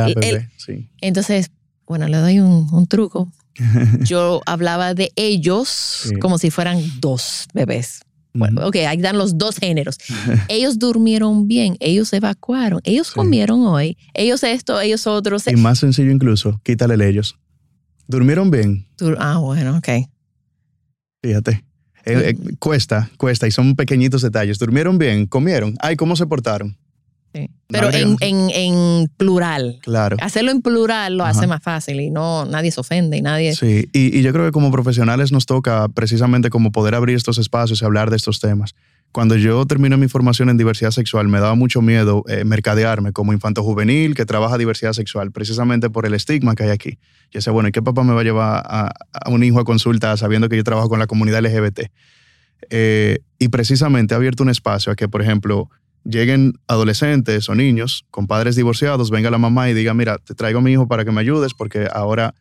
[1.01, 1.51] Entonces,
[1.89, 3.29] bueno, le doy un, un truco
[4.01, 8.01] yo hablaba de ellos como si fueran dos bebés.
[8.31, 9.97] Bueno, ok, ahí dan los dos géneros.
[10.47, 15.47] ellos durmieron bien, ellos evacuaron, ellos comieron hoy, ellos esto, ellos otros.
[15.47, 17.37] Y más sencillo incluso, quítale ellos.
[18.07, 18.87] ¿Durmieron bien?
[19.17, 19.89] ah, bueno, ok.
[21.21, 21.63] Fíjate.
[22.05, 24.57] Eh, eh, cuesta, cuesta, y son pequeñitos detalles.
[24.57, 25.27] ¿Durmieron bien?
[25.27, 25.75] ¿Comieron?
[25.79, 26.77] Ay, ¿cómo se portaron?
[27.31, 29.79] Pero en, en, plural.
[29.83, 30.17] Claro.
[30.21, 33.53] Hacerlo en plural lo hace más fácil y no nadie se ofende y nadie.
[33.53, 37.37] Sí, y, y, yo creo que como profesionales nos toca precisamente como poder abrir estos
[37.37, 38.73] espacios y hablar de estos temas.
[39.11, 43.33] Cuando yo terminé mi formación en diversidad sexual, me daba mucho miedo eh, mercadearme como
[43.33, 46.99] infanto juvenil que trabaja diversidad sexual, precisamente por el estigma que hay aquí.
[47.31, 48.91] Yo decía, bueno, ¿y qué papá me va a llevar a,
[49.25, 51.89] un hijo a consulta sabiendo que yo trabajo con la comunidad LGBT?
[52.69, 55.71] Eh, y precisamente ha abierto un espacio a que, por ejemplo,
[56.03, 60.59] lleguen adolescentes o niños con padres divorciados, venga la mamá y diga, mira, te traigo
[60.59, 62.35] a mi hijo para que me ayudes porque ahora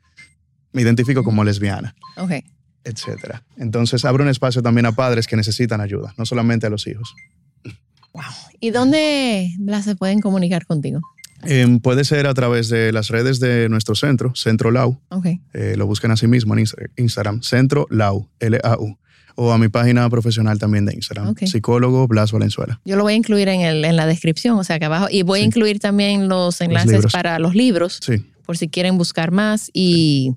[0.72, 1.94] me identifico como lesbiana.
[2.16, 2.44] Okay
[2.88, 3.44] etcétera.
[3.56, 7.14] Entonces abre un espacio también a padres que necesitan ayuda, no solamente a los hijos.
[8.12, 8.22] Wow.
[8.60, 9.52] ¿Y dónde
[9.84, 11.00] se pueden comunicar contigo?
[11.44, 15.00] Em, puede ser a través de las redes de nuestro centro, Centro Lau.
[15.10, 15.40] Okay.
[15.52, 16.64] Eh, lo buscan así mismo en
[16.96, 18.98] Instagram, Centro Lau, L-A-U.
[19.40, 22.80] O a mi página profesional también de Instagram, psicólogo Blas Valenzuela.
[22.84, 25.06] Yo lo voy a incluir en, el, en la descripción, o sea, que abajo.
[25.08, 28.24] Y voy a incluir también los enlaces para los libros, sí.
[28.44, 29.70] por si quieren buscar más.
[29.72, 30.34] Y,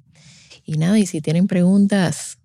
[0.66, 2.38] y nada, y si tienen preguntas,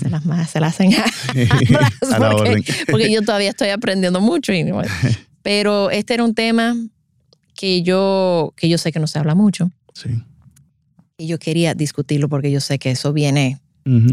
[0.00, 1.04] se las, se las hacen a,
[2.32, 4.54] porque, porque, yo todavía estoy aprendiendo mucho.
[4.54, 4.64] Y,
[5.42, 6.76] pero este era un tema
[7.54, 9.70] que yo, que yo sé que no se habla mucho.
[9.92, 10.08] Sí.
[11.18, 13.60] Y yo quería discutirlo porque yo sé que eso viene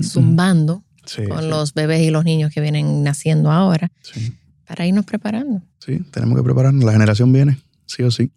[0.03, 0.83] zumbando
[1.28, 3.91] con los bebés y los niños que vienen naciendo ahora.
[4.66, 5.62] Para irnos preparando.
[5.80, 6.84] Sí, tenemos que prepararnos.
[6.84, 8.32] La generación viene sí o sí.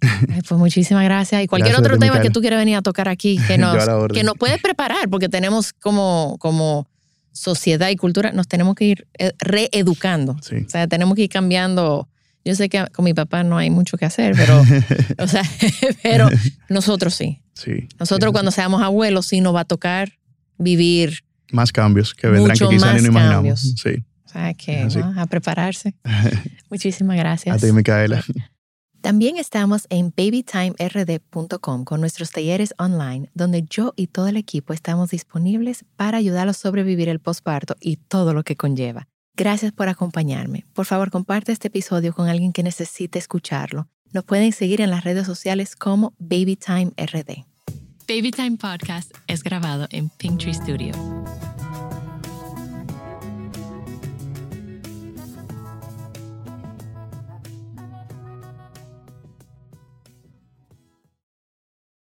[0.49, 1.43] pues muchísimas gracias.
[1.43, 3.77] Y cualquier otro tema que tú quieras venir a tocar aquí, que nos,
[4.13, 6.89] que nos puedes preparar, porque tenemos como, como
[7.33, 10.33] sociedad y cultura, nos tenemos que ir eh, reeducando.
[10.33, 12.09] O sea, tenemos que ir cambiando.
[12.45, 14.63] Yo sé que con mi papá no hay mucho que hacer, pero,
[15.19, 15.43] o sea,
[16.03, 16.29] pero
[16.69, 17.43] nosotros sí.
[17.55, 20.13] sí nosotros cuando seamos abuelos sí nos va a tocar
[20.57, 23.75] vivir más cambios que vendrán que quizás ni imaginamos.
[23.77, 24.05] Sí.
[24.25, 24.87] O sea, que
[25.17, 25.95] a prepararse.
[26.71, 27.57] Muchísimas gracias.
[27.57, 28.25] A ti, Micaela.
[29.01, 35.11] También estamos en babytimerd.com con nuestros talleres online, donde yo y todo el equipo estamos
[35.11, 39.09] disponibles para ayudarlos a sobrevivir el posparto y todo lo que conlleva.
[39.37, 40.67] Gracias por acompañarme.
[40.75, 43.89] Por favor, comparte este episodio con alguien que necesite escucharlo.
[44.13, 47.47] Nos pueden seguir en las redes sociales como BabyTimeRD.
[48.11, 50.93] Babytime Podcast es grabado en Pinktree Studio.